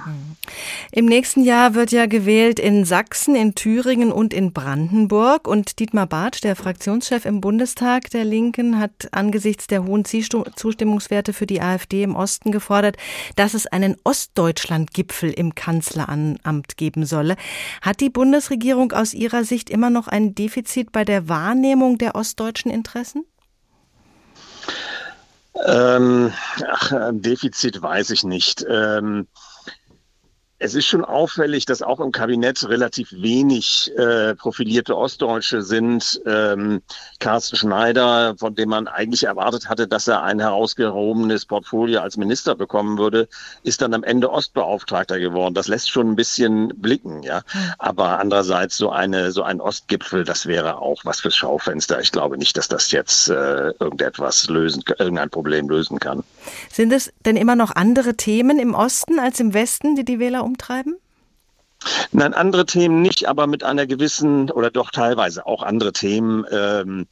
[0.92, 5.46] Im nächsten Jahr wird ja gewählt in Sachsen, in Thüringen und in Brandenburg.
[5.46, 11.46] Und Dietmar Bartsch, der Fraktionschef im Bundestag der Linken, hat angesichts der hohen Zustimmungswerte für
[11.46, 12.96] die AfD im Osten gefordert,
[13.36, 17.36] dass es einen Ostdeutschland-Gipfel im Kanzleramt geben solle.
[17.82, 22.70] Hat die Bundesregierung aus Ihrer Sicht immer noch ein Defizit bei der Wahrnehmung der ostdeutschen
[22.70, 23.24] Interessen?
[25.64, 26.32] Ähm,
[26.70, 28.64] ach, Defizit weiß ich nicht.
[28.68, 29.26] Ähm,
[30.58, 36.20] es ist schon auffällig, dass auch im Kabinett relativ wenig äh, profilierte Ostdeutsche sind.
[36.24, 36.80] Ähm,
[37.18, 42.54] Carsten Schneider, von dem man eigentlich erwartet hatte, dass er ein herausgehobenes Portfolio als Minister
[42.54, 43.28] bekommen würde,
[43.64, 45.52] ist dann am Ende Ostbeauftragter geworden.
[45.52, 47.42] Das lässt schon ein bisschen blicken, ja.
[47.78, 52.00] Aber andererseits so eine so ein Ostgipfel, das wäre auch was fürs Schaufenster.
[52.00, 56.22] Ich glaube nicht, dass das jetzt äh, irgendetwas lösen, irgendein Problem lösen kann.
[56.72, 60.45] Sind es denn immer noch andere Themen im Osten als im Westen, die die Wähler
[60.46, 60.96] umtreiben?
[62.12, 66.44] Nein, andere Themen nicht, aber mit einer gewissen oder doch teilweise auch andere Themen.
[66.50, 67.06] Ähm,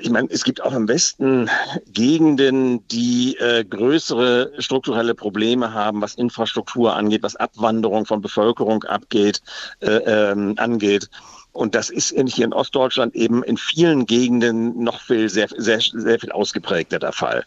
[0.00, 1.48] ich meine, es gibt auch im Westen
[1.86, 9.42] Gegenden, die äh, größere strukturelle Probleme haben, was Infrastruktur angeht, was Abwanderung von Bevölkerung abgeht,
[9.80, 11.10] äh, ähm, angeht.
[11.54, 16.18] Und das ist hier in Ostdeutschland eben in vielen Gegenden noch viel, sehr, sehr, sehr
[16.18, 17.46] viel ausgeprägter der Fall.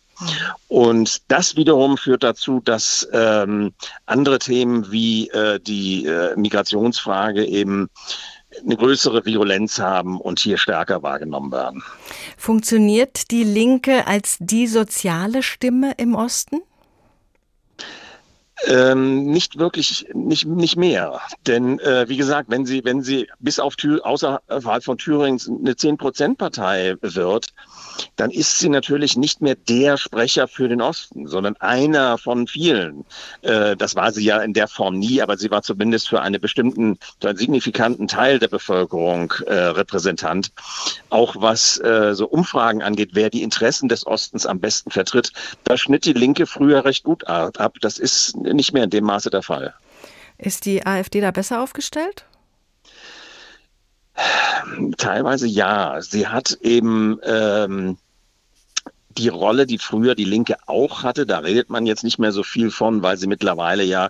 [0.69, 3.73] Und das wiederum führt dazu, dass ähm,
[4.05, 7.89] andere Themen wie äh, die äh, Migrationsfrage eben
[8.63, 11.83] eine größere Virulenz haben und hier stärker wahrgenommen werden.
[12.37, 16.61] Funktioniert die Linke als die soziale Stimme im Osten?
[18.65, 21.21] Ähm, nicht wirklich, nicht, nicht mehr.
[21.45, 25.73] Denn äh, wie gesagt, wenn sie, wenn sie bis auf Thür außerhalb von Thüringen eine
[25.73, 27.53] 10-Prozent-Partei wird,
[28.15, 33.05] dann ist sie natürlich nicht mehr der Sprecher für den Osten, sondern einer von vielen.
[33.41, 36.41] Äh, das war sie ja in der Form nie, aber sie war zumindest für einen
[36.41, 40.51] bestimmten, für einen signifikanten Teil der Bevölkerung äh, Repräsentant.
[41.09, 45.31] Auch was äh, so Umfragen angeht, wer die Interessen des Ostens am besten vertritt,
[45.63, 47.75] da schnitt die Linke früher recht gut ab.
[47.81, 49.73] Das ist nicht mehr in dem Maße der Fall.
[50.37, 52.25] Ist die AfD da besser aufgestellt?
[54.97, 56.01] Teilweise ja.
[56.01, 57.97] Sie hat eben ähm,
[59.09, 61.25] die Rolle, die früher die Linke auch hatte.
[61.25, 64.09] Da redet man jetzt nicht mehr so viel von, weil sie mittlerweile ja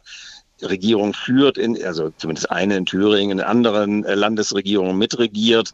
[0.62, 5.74] Regierung führt, in, also zumindest eine in Thüringen, in anderen äh, Landesregierungen mitregiert.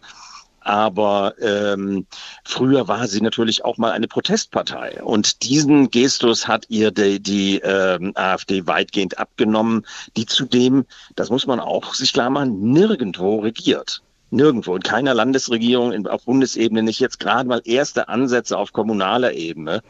[0.63, 2.05] Aber ähm,
[2.45, 5.03] früher war sie natürlich auch mal eine Protestpartei.
[5.03, 9.85] Und diesen Gestus hat ihr die, die ähm, AfD weitgehend abgenommen,
[10.15, 10.85] die zudem,
[11.15, 14.01] das muss man auch sich klar machen, nirgendwo regiert.
[14.33, 19.83] Nirgendwo, in keiner Landesregierung, auf Bundesebene nicht jetzt gerade mal erste Ansätze auf kommunaler Ebene.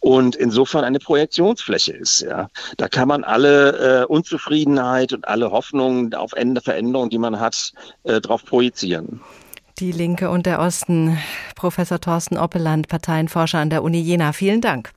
[0.00, 2.22] Und insofern eine Projektionsfläche ist.
[2.22, 2.48] Ja.
[2.78, 7.72] Da kann man alle äh, Unzufriedenheit und alle Hoffnungen auf Ende Veränderung, die man hat,
[8.02, 9.20] äh, drauf projizieren.
[9.80, 11.16] Die Linke und der Osten.
[11.56, 14.34] Professor Thorsten Oppeland, Parteienforscher an der Uni Jena.
[14.34, 14.92] Vielen Dank.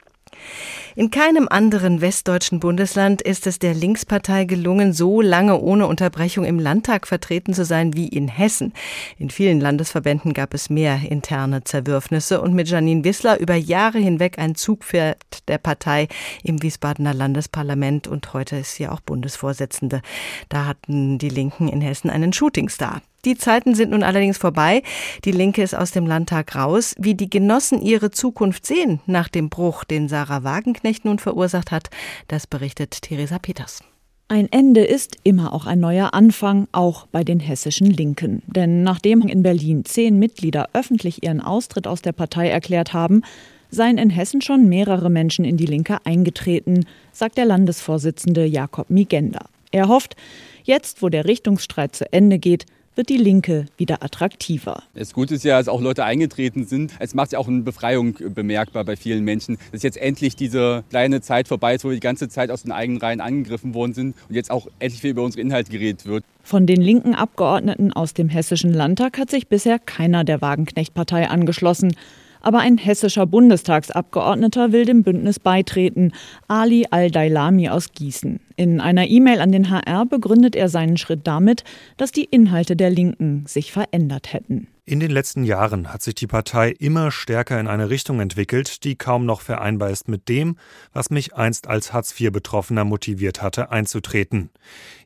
[0.95, 6.59] In keinem anderen westdeutschen Bundesland ist es der Linkspartei gelungen, so lange ohne Unterbrechung im
[6.59, 8.73] Landtag vertreten zu sein wie in Hessen.
[9.17, 14.37] In vielen Landesverbänden gab es mehr interne Zerwürfnisse und mit Janine Wissler über Jahre hinweg
[14.37, 15.17] ein Zugpferd
[15.47, 16.07] der Partei
[16.43, 20.03] im Wiesbadener Landesparlament und heute ist sie auch Bundesvorsitzende.
[20.49, 23.01] Da hatten die Linken in Hessen einen Shootingstar.
[23.25, 24.83] Die Zeiten sind nun allerdings vorbei.
[25.23, 26.93] Die Linke ist aus dem Landtag raus.
[26.99, 31.89] Wie die Genossen ihre Zukunft sehen nach dem Bruch, den Sarah Wagenknecht nun verursacht hat,
[32.27, 33.83] das berichtet Theresa Peters.
[34.27, 38.41] Ein Ende ist immer auch ein neuer Anfang, auch bei den hessischen Linken.
[38.47, 43.21] Denn nachdem in Berlin zehn Mitglieder öffentlich ihren Austritt aus der Partei erklärt haben,
[43.69, 49.45] seien in Hessen schon mehrere Menschen in die Linke eingetreten, sagt der Landesvorsitzende Jakob Migenda.
[49.71, 50.15] Er hofft,
[50.63, 52.65] jetzt, wo der Richtungsstreit zu Ende geht,
[52.95, 54.83] wird die Linke wieder attraktiver.
[54.93, 56.93] Das Gute ist ja, dass auch Leute eingetreten sind.
[56.99, 61.21] Es macht ja auch eine Befreiung bemerkbar bei vielen Menschen, dass jetzt endlich diese kleine
[61.21, 64.15] Zeit vorbei ist, wo wir die ganze Zeit aus den eigenen Reihen angegriffen worden sind
[64.29, 66.23] und jetzt auch endlich wieder über unsere Inhalte geredet wird.
[66.43, 71.95] Von den linken Abgeordneten aus dem Hessischen Landtag hat sich bisher keiner der Wagenknecht-Partei angeschlossen.
[72.43, 76.11] Aber ein hessischer Bundestagsabgeordneter will dem Bündnis beitreten,
[76.47, 78.39] Ali Al-Dailami aus Gießen.
[78.57, 81.63] In einer E-Mail an den HR begründet er seinen Schritt damit,
[81.97, 84.67] dass die Inhalte der Linken sich verändert hätten.
[84.85, 88.97] In den letzten Jahren hat sich die Partei immer stärker in eine Richtung entwickelt, die
[88.97, 90.57] kaum noch vereinbar ist mit dem,
[90.91, 94.49] was mich einst als Hartz-IV-Betroffener motiviert hatte, einzutreten.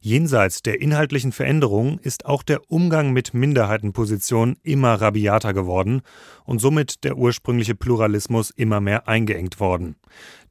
[0.01, 6.01] Jenseits der inhaltlichen Veränderungen ist auch der Umgang mit Minderheitenpositionen immer rabiater geworden
[6.43, 9.95] und somit der ursprüngliche Pluralismus immer mehr eingeengt worden.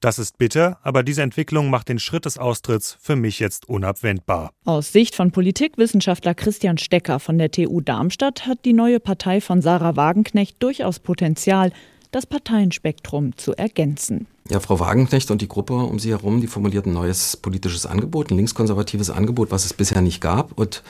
[0.07, 4.53] Das ist bitter, aber diese Entwicklung macht den Schritt des Austritts für mich jetzt unabwendbar.
[4.65, 9.63] Aus Sicht von Politikwissenschaftler Christian Stecker von der TU Darmstadt hat die neue Partei von
[9.63, 11.73] Sarah Wagenknecht durchaus Potenzial,
[12.13, 14.29] das Parteienspektrum zu ergänzen.
[14.49, 18.31] Ja, Frau Wagenknecht und die Gruppe um sie herum, die formulierten ein neues politisches Angebot,
[18.31, 20.85] ein linkskonservatives Angebot, was es bisher nicht gab und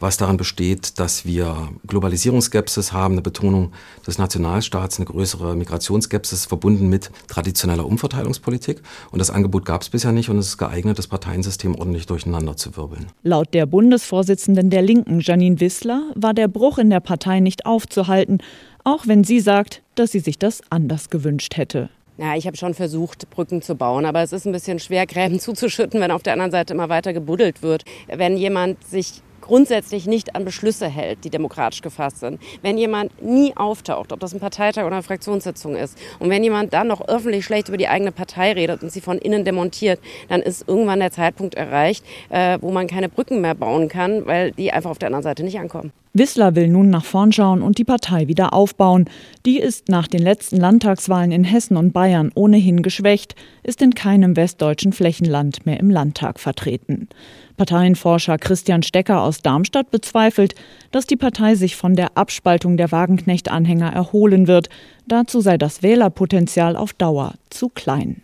[0.00, 3.72] was darin besteht, dass wir Globalisierungsskepsis haben, eine Betonung
[4.06, 8.82] des Nationalstaats, eine größere Migrationsskepsis verbunden mit traditioneller Umverteilungspolitik.
[9.10, 12.56] Und das Angebot gab es bisher nicht und es ist geeignet, das Parteiensystem ordentlich durcheinander
[12.56, 13.06] zu wirbeln.
[13.22, 18.38] Laut der Bundesvorsitzenden der Linken, Janine Wissler, war der Bruch in der Partei nicht aufzuhalten,
[18.84, 21.90] auch wenn sie sagt, dass sie sich das anders gewünscht hätte.
[22.18, 25.40] Ja, ich habe schon versucht, Brücken zu bauen, aber es ist ein bisschen schwer, Gräben
[25.40, 27.84] zuzuschütten, wenn auf der anderen Seite immer weiter gebuddelt wird.
[28.06, 32.40] Wenn jemand sich grundsätzlich nicht an Beschlüsse hält, die demokratisch gefasst sind.
[32.62, 36.72] Wenn jemand nie auftaucht, ob das ein Parteitag oder eine Fraktionssitzung ist, und wenn jemand
[36.72, 40.40] dann noch öffentlich schlecht über die eigene Partei redet und sie von innen demontiert, dann
[40.40, 44.72] ist irgendwann der Zeitpunkt erreicht, äh, wo man keine Brücken mehr bauen kann, weil die
[44.72, 45.92] einfach auf der anderen Seite nicht ankommen.
[46.14, 49.08] Wissler will nun nach vorn schauen und die Partei wieder aufbauen.
[49.46, 54.36] Die ist nach den letzten Landtagswahlen in Hessen und Bayern ohnehin geschwächt, ist in keinem
[54.36, 57.08] westdeutschen Flächenland mehr im Landtag vertreten.
[57.56, 60.54] Parteienforscher Christian Stecker aus Darmstadt bezweifelt,
[60.90, 64.68] dass die Partei sich von der Abspaltung der Wagenknecht-Anhänger erholen wird.
[65.06, 68.22] Dazu sei das Wählerpotenzial auf Dauer zu klein.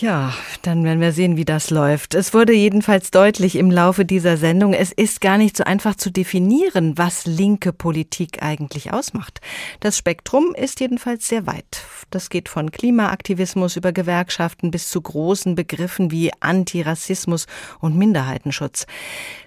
[0.00, 2.14] Ja, Dann werden wir sehen, wie das läuft.
[2.14, 6.10] Es wurde jedenfalls deutlich im Laufe dieser Sendung, es ist gar nicht so einfach zu
[6.10, 9.40] definieren, was linke Politik eigentlich ausmacht.
[9.78, 11.82] Das Spektrum ist jedenfalls sehr weit.
[12.10, 17.46] Das geht von Klimaaktivismus über Gewerkschaften bis zu großen Begriffen wie Antirassismus
[17.78, 18.86] und Minderheitenschutz.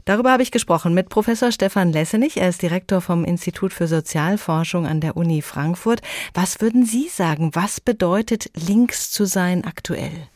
[0.06, 2.38] Darüber habe ich gesprochen mit Professor Stefan Lessenich.
[2.38, 6.02] Er ist Direktor vom Institut für Sozialforschung an der Uni Frankfurt.
[6.34, 7.50] Was würden Sie sagen?
[7.54, 10.30] Was bedeutet links zu sein aktuell?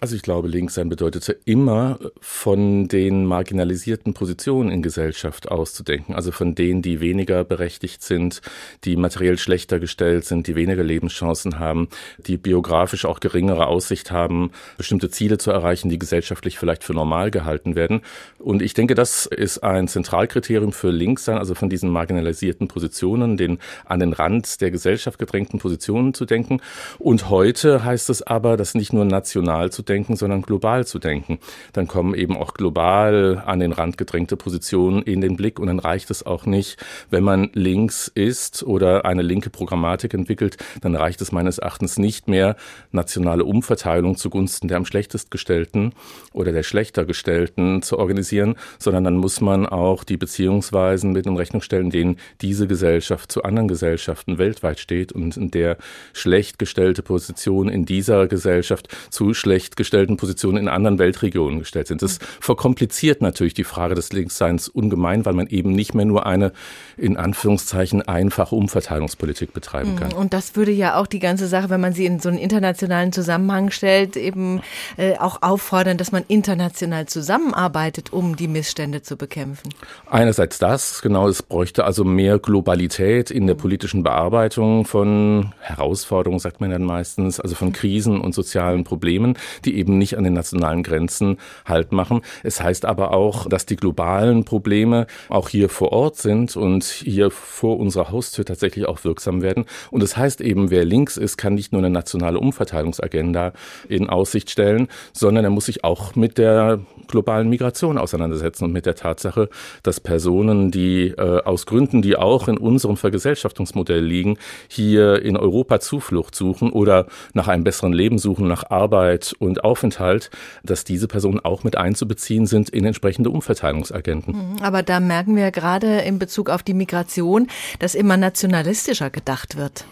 [0.00, 6.32] Also ich glaube, links sein bedeutete immer von den marginalisierten Positionen in Gesellschaft auszudenken, also
[6.32, 8.40] von denen, die weniger berechtigt sind,
[8.84, 14.50] die materiell schlechter gestellt sind, die weniger Lebenschancen haben, die biografisch auch geringere Aussicht haben,
[14.76, 18.02] bestimmte Ziele zu erreichen, die gesellschaftlich vielleicht für normal gehalten werden.
[18.38, 23.36] Und ich denke, das ist ein Zentralkriterium für links sein, also von diesen marginalisierten Positionen,
[23.36, 26.60] den an den Rand der Gesellschaft gedrängten Positionen zu denken.
[26.98, 31.38] Und heute heißt es aber, dass nicht nur national zu denken, sondern global zu denken.
[31.72, 35.78] Dann kommen eben auch global an den Rand gedrängte Positionen in den Blick und dann
[35.78, 41.20] reicht es auch nicht, wenn man links ist oder eine linke Programmatik entwickelt, dann reicht
[41.20, 42.56] es meines Erachtens nicht mehr,
[42.92, 45.92] nationale Umverteilung zugunsten der am schlechtest gestellten
[46.32, 51.36] oder der schlechter gestellten zu organisieren, sondern dann muss man auch die Beziehungsweisen mit in
[51.36, 55.78] Rechnung stellen, denen diese Gesellschaft zu anderen Gesellschaften weltweit steht und in der
[56.12, 62.02] schlecht gestellte Position in dieser Gesellschaft zu schlecht gestellten Positionen in anderen Weltregionen gestellt sind.
[62.02, 66.52] Das verkompliziert natürlich die Frage des Linksseins ungemein, weil man eben nicht mehr nur eine
[66.96, 70.12] in Anführungszeichen einfache Umverteilungspolitik betreiben hm, kann.
[70.12, 73.12] Und das würde ja auch die ganze Sache, wenn man sie in so einen internationalen
[73.12, 74.62] Zusammenhang stellt, eben
[74.96, 79.70] äh, auch auffordern, dass man international zusammenarbeitet, um die Missstände zu bekämpfen.
[80.10, 86.60] Einerseits das, genau, es bräuchte also mehr Globalität in der politischen Bearbeitung von Herausforderungen, sagt
[86.60, 90.82] man dann meistens, also von Krisen und sozialen Problemen die eben nicht an den nationalen
[90.82, 92.22] Grenzen Halt machen.
[92.42, 97.30] Es heißt aber auch, dass die globalen Probleme auch hier vor Ort sind und hier
[97.30, 99.64] vor unserer Haustür tatsächlich auch wirksam werden.
[99.90, 103.52] Und es das heißt eben, wer links ist, kann nicht nur eine nationale Umverteilungsagenda
[103.88, 106.78] in Aussicht stellen, sondern er muss sich auch mit der
[107.08, 109.48] globalen Migration auseinandersetzen und mit der Tatsache,
[109.82, 115.80] dass Personen, die äh, aus Gründen, die auch in unserem Vergesellschaftungsmodell liegen, hier in Europa
[115.80, 120.30] Zuflucht suchen oder nach einem besseren Leben suchen, nach Arbeit und Aufenthalt,
[120.62, 124.34] dass diese Personen auch mit einzubeziehen sind in entsprechende Umverteilungsagenten.
[124.34, 127.48] Mhm, aber da merken wir gerade in Bezug auf die Migration,
[127.78, 129.84] dass immer nationalistischer gedacht wird.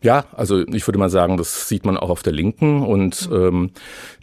[0.00, 3.70] Ja, also ich würde mal sagen, das sieht man auch auf der Linken und ähm,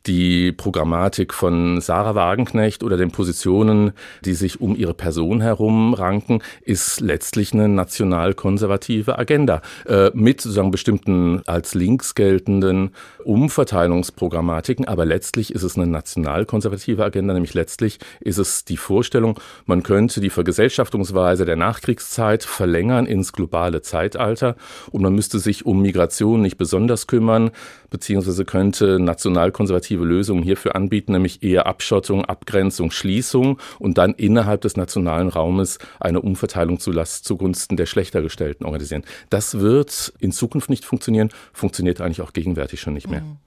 [0.07, 3.91] die Programmatik von Sarah Wagenknecht oder den Positionen,
[4.23, 10.71] die sich um ihre Person herum ranken, ist letztlich eine national-konservative Agenda äh, mit sozusagen
[10.71, 12.91] bestimmten als links geltenden
[13.23, 19.83] Umverteilungsprogrammatiken, aber letztlich ist es eine national-konservative Agenda, nämlich letztlich ist es die Vorstellung, man
[19.83, 24.55] könnte die Vergesellschaftungsweise der Nachkriegszeit verlängern ins globale Zeitalter
[24.91, 27.51] und man müsste sich um Migration nicht besonders kümmern,
[27.89, 34.77] beziehungsweise könnte national-konservative Lösungen hierfür anbieten, nämlich eher Abschottung, Abgrenzung, Schließung und dann innerhalb des
[34.77, 36.91] nationalen Raumes eine Umverteilung zu
[37.21, 39.03] zugunsten der schlechter gestellten organisieren.
[39.29, 43.21] Das wird in Zukunft nicht funktionieren, funktioniert eigentlich auch gegenwärtig schon nicht mehr.
[43.21, 43.37] Mhm.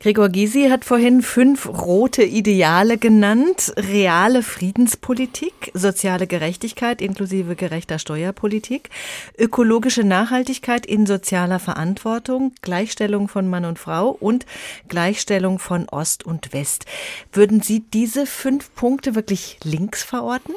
[0.00, 3.72] Gregor Gysi hat vorhin fünf rote Ideale genannt.
[3.76, 8.90] Reale Friedenspolitik, soziale Gerechtigkeit inklusive gerechter Steuerpolitik,
[9.38, 14.44] ökologische Nachhaltigkeit in sozialer Verantwortung, Gleichstellung von Mann und Frau und
[14.88, 16.86] Gleichstellung von Ost und West.
[17.32, 20.54] Würden Sie diese fünf Punkte wirklich links verorten?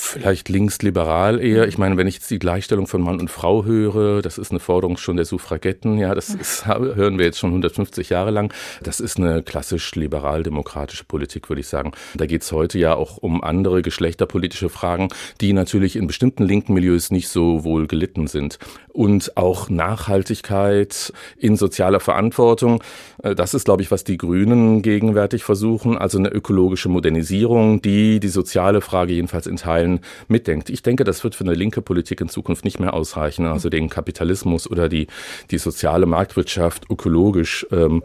[0.00, 1.66] Vielleicht linksliberal eher.
[1.68, 4.60] Ich meine, wenn ich jetzt die Gleichstellung von Mann und Frau höre, das ist eine
[4.60, 8.52] Forderung schon der Suffragetten, ja, das ist, hören wir jetzt schon 150 Jahre lang.
[8.82, 11.92] Das ist eine klassisch liberal-demokratische Politik, würde ich sagen.
[12.14, 15.08] Da geht es heute ja auch um andere geschlechterpolitische Fragen,
[15.40, 18.58] die natürlich in bestimmten linken Milieus nicht so wohl gelitten sind.
[18.92, 22.82] Und auch Nachhaltigkeit in sozialer Verantwortung.
[23.22, 25.98] Äh, das ist, glaube ich, was die Grünen gegenwärtig versuchen.
[25.98, 30.70] Also eine ökologische Modernisierung, die die soziale Frage jedenfalls in Teilen Teilen mitdenkt.
[30.70, 33.88] Ich denke, das wird für eine linke Politik in Zukunft nicht mehr ausreichen, also den
[33.88, 35.06] Kapitalismus oder die,
[35.50, 38.02] die soziale Marktwirtschaft ökologisch ähm,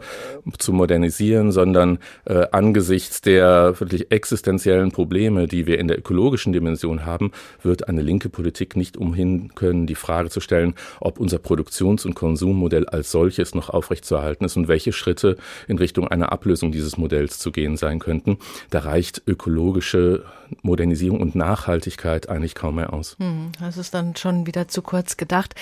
[0.58, 7.04] zu modernisieren, sondern äh, angesichts der wirklich existenziellen Probleme, die wir in der ökologischen Dimension
[7.04, 12.06] haben, wird eine linke Politik nicht umhin können, die Frage zu stellen, ob unser Produktions-
[12.06, 16.96] und Konsummodell als solches noch aufrechtzuerhalten ist und welche Schritte in Richtung einer Ablösung dieses
[16.96, 18.38] Modells zu gehen sein könnten.
[18.70, 20.24] Da reicht ökologische
[20.62, 23.16] Modernisierung und Nachhaltigkeit eigentlich kaum mehr aus.
[23.18, 25.54] Hm, das ist dann schon wieder zu kurz gedacht.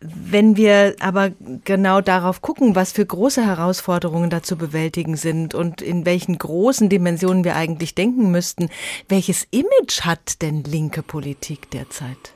[0.00, 1.30] Wenn wir aber
[1.64, 6.88] genau darauf gucken, was für große Herausforderungen da zu bewältigen sind und in welchen großen
[6.88, 8.68] Dimensionen wir eigentlich denken müssten,
[9.08, 12.35] welches Image hat denn linke Politik derzeit?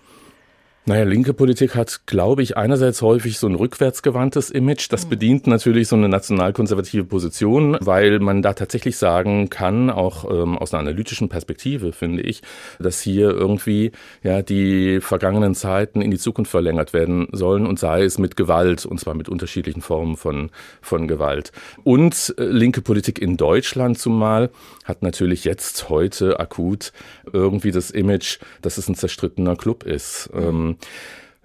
[0.90, 4.90] Naja, linke Politik hat, glaube ich, einerseits häufig so ein rückwärtsgewandtes Image.
[4.90, 5.10] Das mhm.
[5.10, 10.74] bedient natürlich so eine nationalkonservative Position, weil man da tatsächlich sagen kann, auch ähm, aus
[10.74, 12.42] einer analytischen Perspektive, finde ich,
[12.80, 13.92] dass hier irgendwie
[14.24, 18.84] ja die vergangenen Zeiten in die Zukunft verlängert werden sollen und sei es mit Gewalt,
[18.84, 20.50] und zwar mit unterschiedlichen Formen von,
[20.82, 21.52] von Gewalt.
[21.84, 24.50] Und äh, linke Politik in Deutschland zumal
[24.90, 26.92] hat natürlich jetzt heute akut
[27.32, 30.28] irgendwie das Image, dass es ein zerstrittener Club ist.
[30.34, 30.76] Ähm,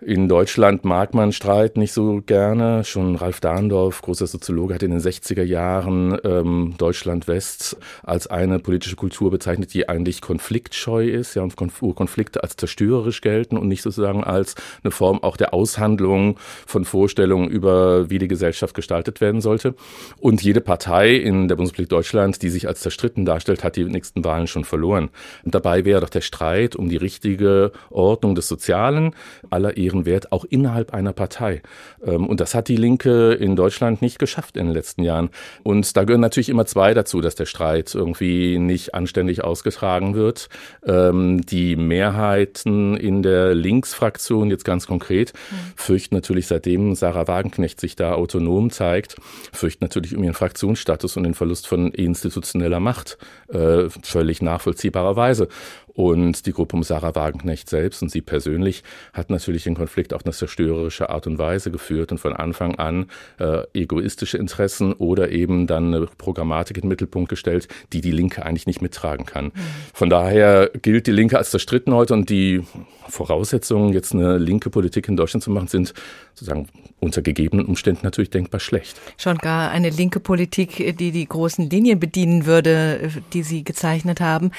[0.02, 2.84] in Deutschland mag man Streit nicht so gerne.
[2.84, 8.60] Schon Ralf Dahndorf, großer Soziologe, hat in den 60er Jahren ähm, Deutschland West als eine
[8.60, 13.84] politische Kultur bezeichnet, die eigentlich konfliktscheu ist, ja, und Konflikte als zerstörerisch gelten und nicht
[13.84, 16.38] sozusagen als eine Form auch der Aushandlung
[16.68, 19.76] von Vorstellungen über, wie die Gesellschaft gestaltet werden sollte.
[20.20, 24.26] Und jede Partei in der Bundesrepublik Deutschland, die sich als zerstritten darstellt, hat die nächsten
[24.26, 25.10] Wahlen schon verloren.
[25.46, 29.16] Und dabei wäre doch der Streit um die richtige Ordnung des Sozialen
[29.50, 31.62] aller ihren Wert auch innerhalb einer Partei.
[32.06, 35.30] Ähm, und das hat die Linke in Deutschland nicht geschafft in den letzten Jahren.
[35.64, 40.50] Und da gehören natürlich immer zwei dazu, dass der Streit irgendwie nicht anständig ausgetragen wird.
[40.86, 45.56] Ähm, die Mehrheiten in der Linksfraktion jetzt ganz konkret mhm.
[45.76, 49.16] fürchten natürlich seitdem Sarah Wagenknecht sich da autonom zeigt,
[49.54, 53.18] fürchten natürlich um ihren Fraktionsstatus und den Verlust von institutioneller Macht.
[53.48, 55.48] Äh, völlig nachvollziehbarerweise.
[55.96, 58.84] Und die Gruppe um Sarah Wagenknecht selbst und sie persönlich
[59.14, 63.08] hat natürlich den Konflikt auf eine zerstörerische Art und Weise geführt und von Anfang an
[63.40, 68.46] äh, egoistische Interessen oder eben dann eine Programmatik in den Mittelpunkt gestellt, die die Linke
[68.46, 69.46] eigentlich nicht mittragen kann.
[69.46, 69.52] Mhm.
[69.94, 72.64] Von daher gilt die Linke als zerstritten heute und die
[73.08, 75.94] Voraussetzungen, jetzt eine linke Politik in Deutschland zu machen, sind
[76.36, 76.68] sozusagen
[77.00, 79.00] unter gegebenen Umständen natürlich denkbar schlecht.
[79.18, 84.52] Schon gar eine linke Politik, die die großen Linien bedienen würde, die Sie gezeichnet haben.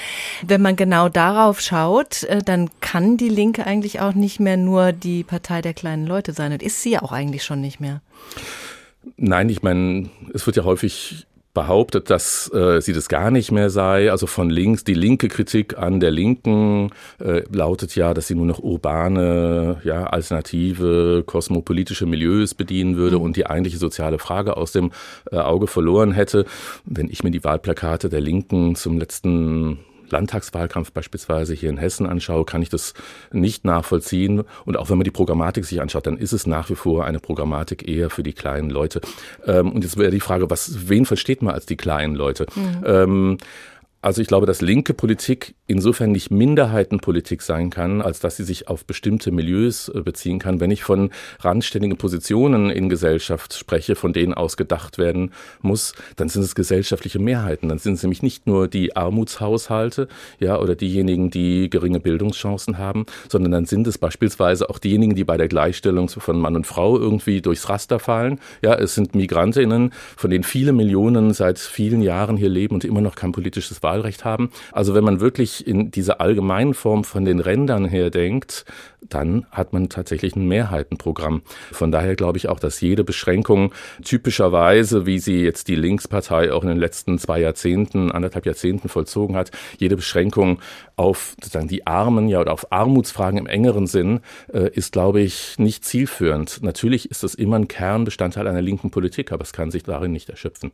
[0.45, 4.91] Wenn man genau darauf schaut, äh, dann kann die Linke eigentlich auch nicht mehr nur
[4.91, 6.51] die Partei der kleinen Leute sein.
[6.51, 8.01] Und ist sie ja auch eigentlich schon nicht mehr.
[9.17, 11.27] Nein, ich meine, es wird ja häufig
[11.57, 14.11] behauptet, dass äh, sie das gar nicht mehr sei.
[14.11, 18.45] Also von links, die linke Kritik an der Linken äh, lautet ja, dass sie nur
[18.45, 23.23] noch urbane, ja, alternative, kosmopolitische Milieus bedienen würde mhm.
[23.23, 24.91] und die eigentliche soziale Frage aus dem
[25.31, 26.45] äh, Auge verloren hätte.
[26.85, 29.79] Wenn ich mir die Wahlplakate der Linken zum letzten
[30.11, 32.93] Landtagswahlkampf beispielsweise hier in Hessen anschaue, kann ich das
[33.31, 34.43] nicht nachvollziehen.
[34.65, 37.19] Und auch wenn man die Programmatik sich anschaut, dann ist es nach wie vor eine
[37.19, 39.01] Programmatik eher für die kleinen Leute.
[39.45, 42.45] Ähm, und jetzt wäre die Frage, was, wen versteht man als die kleinen Leute?
[42.55, 42.83] Mhm.
[42.85, 43.37] Ähm,
[44.07, 48.69] also ich glaube, dass linke Politik insofern nicht Minderheitenpolitik sein kann, als dass sie sich
[48.69, 50.61] auf bestimmte Milieus äh, beziehen kann.
[50.61, 51.09] Wenn ich von
[51.41, 57.19] randständigen Positionen in Gesellschaft spreche, von denen aus gedacht werden muss, dann sind es gesellschaftliche
[57.19, 57.67] Mehrheiten.
[57.67, 60.07] Dann sind es nämlich nicht nur die Armutshaushalte,
[60.39, 65.25] ja, oder diejenigen, die geringe Bildungschancen haben, sondern dann sind es beispielsweise auch diejenigen, die
[65.25, 68.39] bei der Gleichstellung von Mann und Frau irgendwie durchs Raster fallen.
[68.61, 73.01] Ja, es sind Migrantinnen, von denen viele Millionen seit vielen Jahren hier leben und immer
[73.01, 74.51] noch kein politisches Wahlrecht haben.
[74.71, 78.65] Also wenn man wirklich in dieser allgemeinen Form von den Rändern her denkt,
[79.01, 81.41] dann hat man tatsächlich ein Mehrheitenprogramm.
[81.71, 83.73] Von daher glaube ich auch, dass jede Beschränkung
[84.03, 89.35] typischerweise, wie sie jetzt die Linkspartei auch in den letzten zwei Jahrzehnten, anderthalb Jahrzehnten vollzogen
[89.35, 90.59] hat, jede Beschränkung
[90.97, 94.21] auf sozusagen die Armen ja oder auf Armutsfragen im engeren Sinn
[94.51, 96.63] äh, ist, glaube ich, nicht zielführend.
[96.63, 100.29] Natürlich ist das immer ein Kernbestandteil einer linken Politik, aber es kann sich darin nicht
[100.29, 100.71] erschöpfen.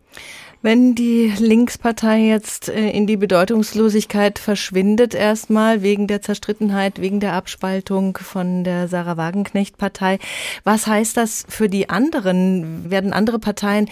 [0.62, 7.34] Wenn die Linkspartei jetzt äh, in die Bedeutungslosigkeit verschwindet, erstmal wegen der Zerstrittenheit, wegen der
[7.34, 10.20] Abspaltung von der Sarah Wagenknecht-Partei,
[10.64, 12.90] was heißt das für die anderen?
[12.90, 13.90] Werden andere Parteien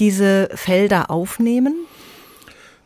[0.00, 1.74] diese Felder aufnehmen?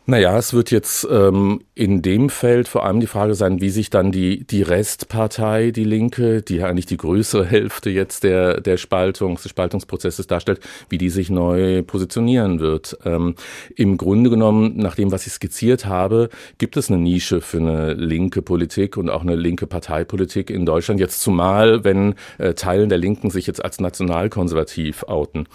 [0.09, 3.91] Naja, es wird jetzt ähm, in dem Feld vor allem die Frage sein, wie sich
[3.91, 8.77] dann die, die Restpartei, die Linke, die ja eigentlich die größere Hälfte jetzt der, der
[8.77, 12.97] Spaltungs, des Spaltungsprozesses darstellt, wie die sich neu positionieren wird.
[13.05, 13.35] Ähm,
[13.75, 17.93] Im Grunde genommen, nach dem, was ich skizziert habe, gibt es eine Nische für eine
[17.93, 20.99] linke Politik und auch eine linke Parteipolitik in Deutschland.
[20.99, 25.45] Jetzt zumal, wenn äh, Teilen der Linken sich jetzt als nationalkonservativ outen.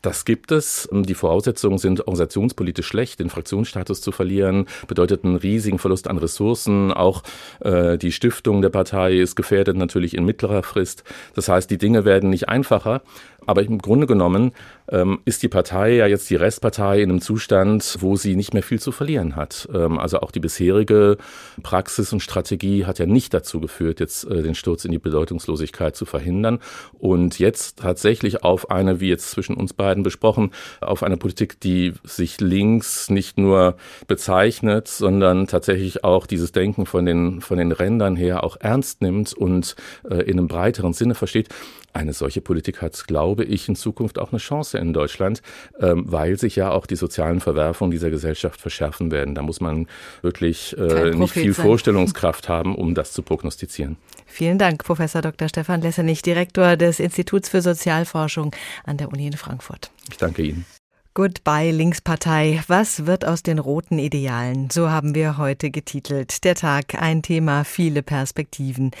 [0.00, 0.88] Das gibt es.
[0.92, 3.18] Die Voraussetzungen sind organisationspolitisch schlecht.
[3.18, 6.92] Den Fraktionsstatus zu verlieren bedeutet einen riesigen Verlust an Ressourcen.
[6.92, 7.22] Auch
[7.60, 11.02] äh, die Stiftung der Partei ist gefährdet natürlich in mittlerer Frist.
[11.34, 13.02] Das heißt, die Dinge werden nicht einfacher.
[13.48, 14.52] Aber im Grunde genommen
[14.90, 18.62] ähm, ist die Partei ja jetzt die Restpartei in einem Zustand, wo sie nicht mehr
[18.62, 19.66] viel zu verlieren hat.
[19.72, 21.16] Ähm, also auch die bisherige
[21.62, 25.96] Praxis und Strategie hat ja nicht dazu geführt, jetzt äh, den Sturz in die Bedeutungslosigkeit
[25.96, 26.58] zu verhindern.
[26.98, 30.50] Und jetzt tatsächlich auf eine, wie jetzt zwischen uns beiden besprochen,
[30.82, 33.78] auf eine Politik, die sich links nicht nur
[34.08, 39.32] bezeichnet, sondern tatsächlich auch dieses Denken von den, von den Rändern her auch ernst nimmt
[39.32, 39.74] und
[40.10, 41.48] äh, in einem breiteren Sinne versteht.
[41.92, 45.42] Eine solche Politik hat, glaube ich, in Zukunft auch eine Chance in Deutschland,
[45.80, 49.34] ähm, weil sich ja auch die sozialen Verwerfungen dieser Gesellschaft verschärfen werden.
[49.34, 49.86] Da muss man
[50.22, 51.64] wirklich äh, nicht viel sein.
[51.64, 53.96] Vorstellungskraft haben, um das zu prognostizieren.
[54.26, 55.48] Vielen Dank, Professor Dr.
[55.48, 59.90] Stefan Lessenich, Direktor des Instituts für Sozialforschung an der Uni in Frankfurt.
[60.10, 60.77] Ich danke Ihnen.
[61.18, 62.62] Goodbye Linkspartei.
[62.68, 64.70] Was wird aus den roten Idealen?
[64.70, 66.44] So haben wir heute getitelt.
[66.44, 68.92] Der Tag, ein Thema, viele Perspektiven.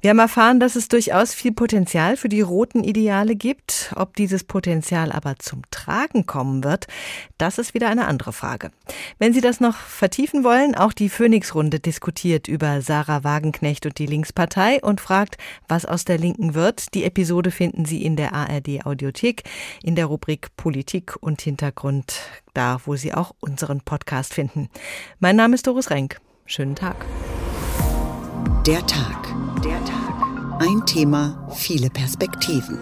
[0.00, 3.92] Wir haben erfahren, dass es durchaus viel Potenzial für die roten Ideale gibt.
[3.94, 6.88] Ob dieses Potenzial aber zum Tragen kommen wird,
[7.38, 8.72] das ist wieder eine andere Frage.
[9.20, 14.06] Wenn Sie das noch vertiefen wollen, auch die Phoenix-Runde diskutiert über Sarah Wagenknecht und die
[14.06, 16.94] Linkspartei und fragt, was aus der Linken wird.
[16.94, 19.44] Die Episode finden Sie in der ARD Audiothek
[19.84, 21.59] in der Rubrik Politik und Hintergrund.
[21.60, 22.14] Hintergrund,
[22.54, 24.70] da wo Sie auch unseren Podcast finden.
[25.18, 26.18] Mein Name ist Doris Renk.
[26.46, 26.96] Schönen Tag.
[28.66, 29.28] Der Tag.
[29.62, 30.58] Der Tag.
[30.58, 32.78] Ein Thema, viele Perspektiven.